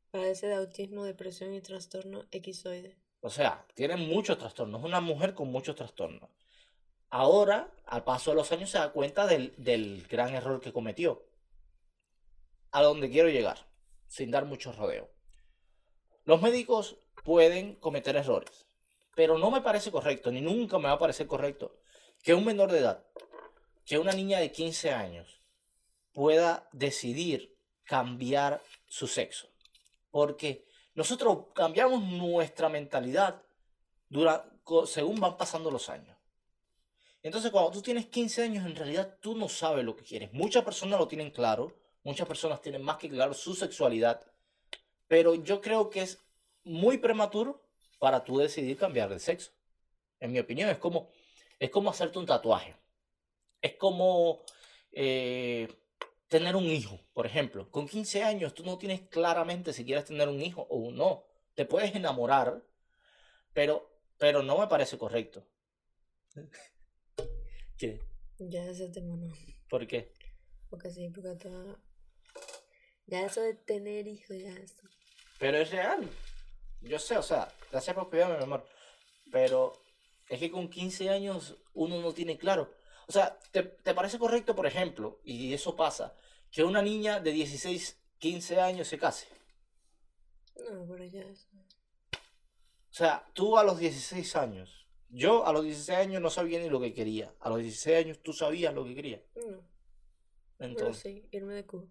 Padece 0.09 0.47
de 0.47 0.53
autismo, 0.53 1.03
depresión 1.03 1.53
y 1.53 1.59
trastorno 1.59 2.23
equisoide. 2.31 2.97
O 3.19 3.29
sea, 3.29 3.67
tiene 3.73 3.97
muchos 3.97 4.37
trastornos, 4.37 4.79
es 4.79 4.85
una 4.85 5.01
mujer 5.01 5.33
con 5.33 5.51
muchos 5.51 5.75
trastornos. 5.75 6.29
Ahora, 7.09 7.73
al 7.85 8.05
paso 8.05 8.31
de 8.31 8.37
los 8.37 8.49
años, 8.53 8.69
se 8.69 8.77
da 8.77 8.93
cuenta 8.93 9.27
del, 9.27 9.53
del 9.57 10.07
gran 10.07 10.33
error 10.33 10.61
que 10.61 10.71
cometió. 10.71 11.21
A 12.71 12.83
donde 12.83 13.09
quiero 13.09 13.27
llegar, 13.27 13.67
sin 14.07 14.31
dar 14.31 14.45
mucho 14.45 14.71
rodeo. 14.71 15.09
Los 16.23 16.41
médicos 16.41 16.95
pueden 17.25 17.75
cometer 17.75 18.15
errores, 18.15 18.65
pero 19.13 19.37
no 19.37 19.51
me 19.51 19.59
parece 19.59 19.91
correcto, 19.91 20.31
ni 20.31 20.39
nunca 20.39 20.77
me 20.77 20.85
va 20.85 20.93
a 20.93 20.99
parecer 20.99 21.27
correcto, 21.27 21.81
que 22.23 22.33
un 22.33 22.45
menor 22.45 22.71
de 22.71 22.79
edad, 22.79 23.05
que 23.85 23.97
una 23.97 24.13
niña 24.13 24.39
de 24.39 24.51
15 24.51 24.91
años, 24.91 25.41
pueda 26.13 26.69
decidir 26.71 27.57
cambiar 27.83 28.61
su 28.87 29.07
sexo. 29.07 29.47
Porque 30.11 30.65
nosotros 30.93 31.47
cambiamos 31.53 32.03
nuestra 32.03 32.69
mentalidad 32.69 33.41
según 34.85 35.19
van 35.19 35.35
pasando 35.35 35.71
los 35.71 35.89
años. 35.89 36.15
Entonces, 37.23 37.51
cuando 37.51 37.71
tú 37.71 37.81
tienes 37.81 38.05
15 38.07 38.43
años, 38.43 38.65
en 38.65 38.75
realidad 38.75 39.17
tú 39.21 39.35
no 39.35 39.49
sabes 39.49 39.83
lo 39.83 39.95
que 39.95 40.03
quieres. 40.03 40.31
Muchas 40.33 40.63
personas 40.63 40.99
lo 40.99 41.07
tienen 41.07 41.31
claro, 41.31 41.73
muchas 42.03 42.27
personas 42.27 42.61
tienen 42.61 42.83
más 42.83 42.97
que 42.97 43.09
claro 43.09 43.33
su 43.33 43.55
sexualidad, 43.55 44.21
pero 45.07 45.35
yo 45.35 45.61
creo 45.61 45.89
que 45.89 46.01
es 46.01 46.19
muy 46.63 46.97
prematuro 46.97 47.61
para 47.97 48.23
tú 48.23 48.37
decidir 48.37 48.77
cambiar 48.77 49.09
de 49.09 49.19
sexo. 49.19 49.51
En 50.19 50.31
mi 50.31 50.39
opinión, 50.39 50.69
es 50.69 50.77
como, 50.77 51.09
es 51.59 51.69
como 51.69 51.89
hacerte 51.89 52.19
un 52.19 52.25
tatuaje. 52.25 52.75
Es 53.63 53.75
como 53.77 54.43
eh, 54.91 55.69
tener 56.27 56.55
un 56.57 56.65
hijo, 56.65 56.99
por 57.13 57.25
ejemplo. 57.25 57.71
Con 57.71 57.87
15 57.87 58.23
años 58.23 58.53
tú 58.53 58.63
no 58.65 58.77
tienes 58.77 59.07
claramente 59.07 59.71
si 59.71 59.85
quieres 59.85 60.03
tener 60.03 60.27
un 60.27 60.41
hijo 60.41 60.67
o 60.69 60.91
no. 60.91 61.25
Te 61.55 61.65
puedes 61.65 61.95
enamorar, 61.95 62.61
pero, 63.53 63.89
pero 64.17 64.43
no 64.43 64.57
me 64.57 64.67
parece 64.67 64.97
correcto. 64.97 65.47
¿Qué? 67.77 68.01
Ya 68.37 68.65
ese 68.65 68.89
tema 68.89 69.15
no. 69.15 69.33
¿Por 69.69 69.87
qué? 69.87 70.11
Porque 70.69 70.91
sí, 70.91 71.09
porque 71.09 71.35
toda... 71.35 71.79
Ya 73.05 73.25
eso 73.25 73.41
de 73.41 73.53
tener 73.53 74.07
hijos, 74.07 74.37
ya 74.37 74.51
eso. 74.51 74.83
Pero 75.39 75.57
es 75.57 75.71
real. 75.71 76.09
Yo 76.81 76.99
sé, 76.99 77.17
o 77.17 77.23
sea, 77.23 77.47
gracias 77.71 77.95
por 77.95 78.09
cuidarme, 78.09 78.37
mi 78.37 78.43
amor. 78.43 78.65
Pero 79.31 79.71
es 80.27 80.39
que 80.39 80.51
con 80.51 80.69
15 80.69 81.09
años 81.09 81.55
uno 81.73 82.01
no 82.01 82.13
tiene 82.13 82.37
claro. 82.37 82.73
O 83.07 83.11
sea, 83.11 83.37
¿te, 83.51 83.63
te 83.63 83.93
parece 83.93 84.17
correcto, 84.17 84.55
por 84.55 84.65
ejemplo, 84.65 85.19
y 85.23 85.53
eso 85.53 85.75
pasa, 85.75 86.15
que 86.51 86.63
una 86.63 86.81
niña 86.81 87.19
de 87.19 87.31
16, 87.31 88.01
15 88.19 88.61
años 88.61 88.87
se 88.87 88.97
case? 88.97 89.27
No, 90.55 90.85
pero 90.87 91.03
ya 91.05 91.21
eso. 91.21 91.47
O 92.13 92.95
sea, 92.95 93.27
tú 93.33 93.57
a 93.57 93.63
los 93.63 93.79
16 93.79 94.35
años, 94.35 94.87
yo 95.09 95.45
a 95.47 95.51
los 95.51 95.63
16 95.63 95.97
años 95.97 96.21
no 96.21 96.29
sabía 96.29 96.59
ni 96.59 96.69
lo 96.69 96.79
que 96.79 96.93
quería. 96.93 97.33
A 97.39 97.49
los 97.49 97.59
16 97.59 98.05
años 98.05 98.19
tú 98.21 98.33
sabías 98.33 98.73
lo 98.73 98.85
que 98.85 98.93
querías. 98.93 99.21
No, 99.35 99.67
Entonces, 100.59 101.01
sí, 101.01 101.27
irme 101.31 101.55
de 101.55 101.65
Cuba. 101.65 101.85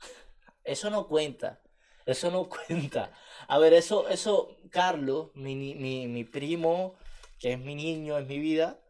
eso 0.64 0.88
no 0.88 1.06
cuenta. 1.06 1.62
Eso 2.06 2.30
no 2.30 2.48
cuenta. 2.66 3.12
A 3.46 3.58
ver, 3.58 3.74
eso, 3.74 4.08
eso, 4.08 4.56
Carlos, 4.70 5.30
mi, 5.34 5.54
mi, 5.54 6.06
mi 6.08 6.24
primo, 6.24 6.94
que 7.38 7.52
es 7.52 7.58
mi 7.58 7.74
niño, 7.74 8.16
es 8.16 8.26
mi 8.26 8.38
vida, 8.38 8.80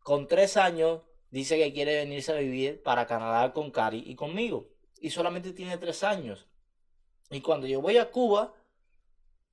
con 0.00 0.28
tres 0.28 0.58
años 0.58 1.00
dice 1.36 1.58
que 1.58 1.72
quiere 1.72 1.96
venirse 1.96 2.32
a 2.32 2.36
vivir 2.36 2.82
para 2.82 3.06
Canadá 3.06 3.52
con 3.52 3.70
Cari 3.70 4.02
y 4.06 4.14
conmigo. 4.14 4.70
Y 5.00 5.10
solamente 5.10 5.52
tiene 5.52 5.76
tres 5.76 6.02
años. 6.02 6.46
Y 7.30 7.42
cuando 7.42 7.66
yo 7.66 7.82
voy 7.82 7.98
a 7.98 8.10
Cuba, 8.10 8.54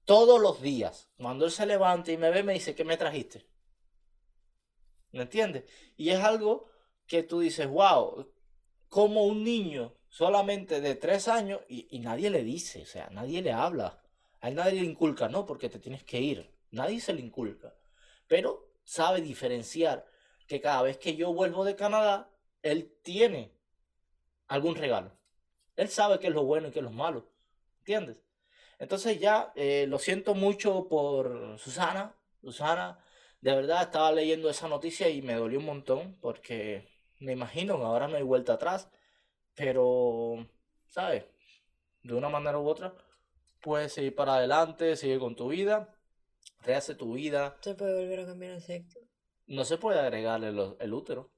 todos 0.06 0.42
los 0.42 0.62
días, 0.62 1.10
cuando 1.18 1.46
él 1.46 1.52
se 1.52 1.66
levanta 1.66 2.12
y 2.12 2.18
me 2.18 2.30
ve, 2.30 2.42
me 2.42 2.54
dice, 2.54 2.74
¿qué 2.74 2.86
me 2.86 2.96
trajiste? 2.96 3.46
¿Me 5.12 5.24
entiendes? 5.24 5.66
Y 5.98 6.12
es 6.12 6.20
algo 6.20 6.70
que 7.06 7.22
tú 7.22 7.42
dices, 7.42 7.68
wow, 7.68 8.32
como 8.88 9.26
un 9.26 9.44
niño 9.44 9.94
solamente 10.08 10.80
de 10.80 10.96
tres 10.96 11.28
años 11.28 11.60
y, 11.68 11.88
y 11.90 12.00
nadie 12.00 12.30
le 12.30 12.44
dice, 12.44 12.84
o 12.84 12.86
sea, 12.86 13.10
nadie 13.10 13.42
le 13.42 13.52
habla. 13.52 14.02
A 14.40 14.48
él 14.48 14.56
nadie 14.56 14.80
le 14.80 14.88
inculca, 14.88 15.28
no, 15.28 15.46
porque 15.46 15.70
te 15.70 15.80
tienes 15.80 16.04
que 16.04 16.22
ir. 16.22 16.50
Nadie 16.72 17.02
se 17.02 17.14
le 17.14 17.22
inculca. 17.22 17.76
Pero 18.28 18.72
sabe 18.86 19.22
diferenciar 19.22 20.06
que 20.54 20.62
cada 20.62 20.84
vez 20.84 21.00
que 21.00 21.16
yo 21.16 21.34
vuelvo 21.34 21.66
de 21.66 21.76
Canadá, 21.76 22.30
él 22.62 22.96
tiene 23.02 23.52
algún 24.48 24.76
regalo. 24.76 25.12
Él 25.76 25.90
sabe 25.90 26.20
qué 26.20 26.28
es 26.28 26.34
lo 26.34 26.44
bueno 26.44 26.68
y 26.68 26.72
qué 26.72 26.78
es 26.78 26.86
lo 26.86 26.92
malo. 26.92 27.28
¿Entiendes? 27.80 28.18
Entonces 28.78 29.20
ya 29.20 29.52
eh, 29.56 29.88
lo 29.88 29.98
siento 29.98 30.36
mucho 30.36 30.88
por 30.88 31.58
Susana. 31.58 32.16
Susana, 32.44 33.00
de 33.42 33.56
verdad 33.56 33.82
estaba 33.82 34.12
leyendo 34.12 34.48
esa 34.48 34.68
noticia 34.68 35.10
y 35.10 35.24
me 35.24 35.34
dolió 35.34 35.58
un 35.58 35.66
montón 35.66 36.20
porque 36.22 36.88
me 37.20 37.32
imagino 37.32 37.78
que 37.78 37.86
ahora 37.86 38.08
no 38.08 38.18
hay 38.18 38.24
vuelta 38.24 38.54
atrás. 38.54 38.92
Pero, 39.56 40.48
¿sabes? 40.88 41.24
De 42.04 42.14
una 42.14 42.30
manera 42.30 42.60
u 42.60 42.68
otra, 42.68 42.94
puedes 43.60 43.92
seguir 43.92 44.14
para 44.14 44.36
adelante, 44.36 44.98
sigue 44.98 45.18
con 45.18 45.36
tu 45.36 45.48
vida, 45.48 45.96
rehace 46.62 46.94
tu 46.94 47.14
vida. 47.14 47.58
Se 47.62 47.74
puede 47.74 47.96
volver 47.96 48.20
a 48.20 48.26
cambiar 48.28 48.52
el 48.52 48.62
sexo. 48.62 49.00
No 49.54 49.66
se 49.66 49.78
puede 49.78 50.00
agregarle 50.00 50.52
los- 50.52 50.76
el 50.80 50.94
útero. 50.94 51.32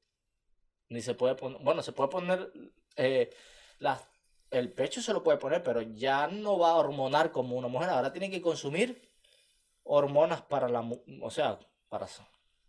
Ni 0.89 1.01
se 1.01 1.15
puede 1.15 1.35
poner, 1.35 1.59
bueno, 1.61 1.81
se 1.81 1.91
puede 1.91 2.09
poner 2.09 2.51
eh, 2.95 3.29
las- 3.79 4.07
el 4.51 4.71
pecho 4.71 5.01
se 5.01 5.11
lo 5.11 5.21
puede 5.21 5.37
poner, 5.37 5.61
pero 5.63 5.81
ya 5.81 6.27
no 6.27 6.57
va 6.57 6.69
a 6.71 6.75
hormonar 6.75 7.31
como 7.31 7.57
una 7.57 7.67
mujer. 7.67 7.89
Ahora 7.89 8.13
tiene 8.13 8.29
que 8.31 8.41
consumir 8.41 9.11
hormonas 9.83 10.41
para 10.43 10.69
la, 10.69 10.79
o 11.21 11.29
sea, 11.29 11.59
para 11.89 12.07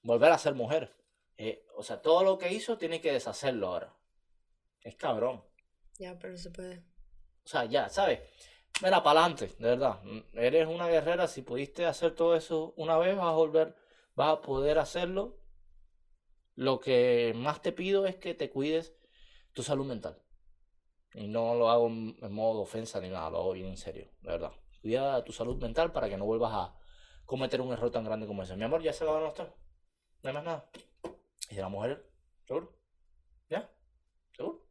volver 0.03 0.33
a 0.33 0.39
ser 0.39 0.55
mujer. 0.55 0.93
Eh, 1.39 1.65
o 1.77 1.83
sea, 1.83 2.01
todo 2.03 2.25
lo 2.25 2.39
que 2.39 2.53
hizo 2.53 2.77
tiene 2.79 3.01
que 3.01 3.13
deshacerlo 3.13 3.69
ahora. 3.69 3.95
Es 4.83 4.97
cabrón. 4.97 5.45
Ya, 5.99 6.19
pero 6.19 6.37
se 6.37 6.51
puede. 6.51 6.79
O 7.45 7.49
sea, 7.49 7.65
ya, 7.67 7.89
¿sabes? 7.89 8.21
Mira, 8.83 9.03
para 9.03 9.21
adelante, 9.21 9.55
de 9.59 9.69
verdad. 9.69 10.01
Eres 10.33 10.67
una 10.67 10.89
guerrera. 10.89 11.29
Si 11.29 11.43
pudiste 11.43 11.87
hacer 11.87 12.15
todo 12.15 12.35
eso 12.35 12.75
una 12.77 12.99
vez, 12.99 13.17
vas 13.17 13.27
a 13.27 13.33
volver, 13.33 13.77
vas 14.17 14.39
a 14.39 14.41
poder 14.41 14.79
hacerlo. 14.79 15.39
Lo 16.55 16.81
que 16.81 17.33
más 17.37 17.63
te 17.63 17.71
pido 17.71 18.07
es 18.07 18.17
que 18.17 18.35
te 18.35 18.51
cuides 18.51 18.97
tu 19.53 19.63
salud 19.63 19.87
mental. 19.87 20.21
Y 21.15 21.29
no 21.29 21.55
lo 21.55 21.71
hago 21.71 21.87
en 21.87 22.33
modo 22.33 22.63
ofensa 22.63 23.01
ni 23.01 23.09
nada, 23.09 23.31
lo 23.31 23.39
hago 23.39 23.53
bien 23.53 23.69
en 23.69 23.77
serio, 23.77 24.11
de 24.21 24.33
verdad. 24.33 24.53
Cuida 24.83 25.25
tu 25.25 25.33
salud 25.33 25.57
mental 25.57 25.93
para 25.93 26.09
que 26.09 26.17
no 26.17 26.25
vuelvas 26.25 26.53
a 26.53 26.75
cometer 27.25 27.61
un 27.61 27.73
error 27.73 27.91
tan 27.91 28.05
grande 28.05 28.27
como 28.27 28.43
ese. 28.43 28.57
Mi 28.57 28.65
amor, 28.65 28.83
ya 28.83 28.93
se 28.93 29.05
acabaron 29.05 29.29
los 29.29 29.35
temas. 29.35 29.53
No 30.23 30.29
hay 30.29 30.35
más 30.35 30.45
nada. 30.45 30.71
¿Y 31.51 31.55
de 31.55 31.61
la 31.61 31.69
mujer? 31.69 32.11
¿Seguro? 32.47 32.77
¿Ya? 33.49 33.71
¿Seguro? 34.35 34.65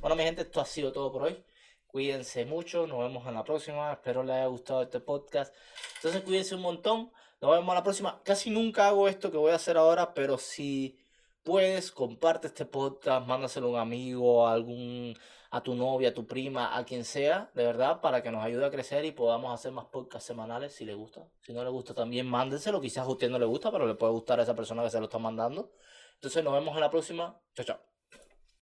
Bueno, 0.00 0.16
mi 0.16 0.22
gente, 0.24 0.42
esto 0.42 0.60
ha 0.60 0.64
sido 0.64 0.92
todo 0.92 1.12
por 1.12 1.22
hoy. 1.22 1.44
Cuídense 1.86 2.44
mucho, 2.44 2.86
nos 2.86 2.98
vemos 3.00 3.26
en 3.26 3.34
la 3.34 3.44
próxima. 3.44 3.92
Espero 3.92 4.22
les 4.22 4.36
haya 4.36 4.46
gustado 4.46 4.82
este 4.82 5.00
podcast. 5.00 5.54
Entonces, 5.96 6.22
cuídense 6.22 6.54
un 6.54 6.62
montón. 6.62 7.12
Nos 7.42 7.50
vemos 7.50 7.74
la 7.74 7.82
próxima. 7.82 8.22
Casi 8.22 8.50
nunca 8.50 8.86
hago 8.86 9.08
esto 9.08 9.32
que 9.32 9.36
voy 9.36 9.50
a 9.50 9.56
hacer 9.56 9.76
ahora, 9.76 10.14
pero 10.14 10.38
si 10.38 10.96
puedes, 11.42 11.90
comparte 11.90 12.46
este 12.46 12.64
podcast, 12.64 13.26
mándaselo 13.26 13.66
a 13.66 13.70
un 13.70 13.78
amigo, 13.80 14.46
a 14.46 14.52
algún, 14.52 15.18
a 15.50 15.60
tu 15.60 15.74
novia, 15.74 16.10
a 16.10 16.14
tu 16.14 16.24
prima, 16.24 16.76
a 16.76 16.84
quien 16.84 17.04
sea, 17.04 17.50
de 17.54 17.64
verdad, 17.64 18.00
para 18.00 18.22
que 18.22 18.30
nos 18.30 18.44
ayude 18.44 18.64
a 18.64 18.70
crecer 18.70 19.04
y 19.04 19.10
podamos 19.10 19.52
hacer 19.52 19.72
más 19.72 19.86
podcasts 19.86 20.26
semanales 20.26 20.72
si 20.72 20.84
le 20.84 20.94
gusta. 20.94 21.26
Si 21.40 21.52
no 21.52 21.64
le 21.64 21.70
gusta, 21.70 21.94
también 21.94 22.26
mándenselo. 22.28 22.80
Quizás 22.80 23.06
a 23.06 23.10
usted 23.10 23.28
no 23.28 23.40
le 23.40 23.46
gusta, 23.46 23.72
pero 23.72 23.88
le 23.88 23.96
puede 23.96 24.12
gustar 24.12 24.38
a 24.38 24.44
esa 24.44 24.54
persona 24.54 24.84
que 24.84 24.90
se 24.90 25.00
lo 25.00 25.06
está 25.06 25.18
mandando. 25.18 25.72
Entonces, 26.14 26.44
nos 26.44 26.52
vemos 26.52 26.74
en 26.76 26.80
la 26.80 26.90
próxima. 26.90 27.40
Chao, 27.54 27.66
chao. 27.66 27.91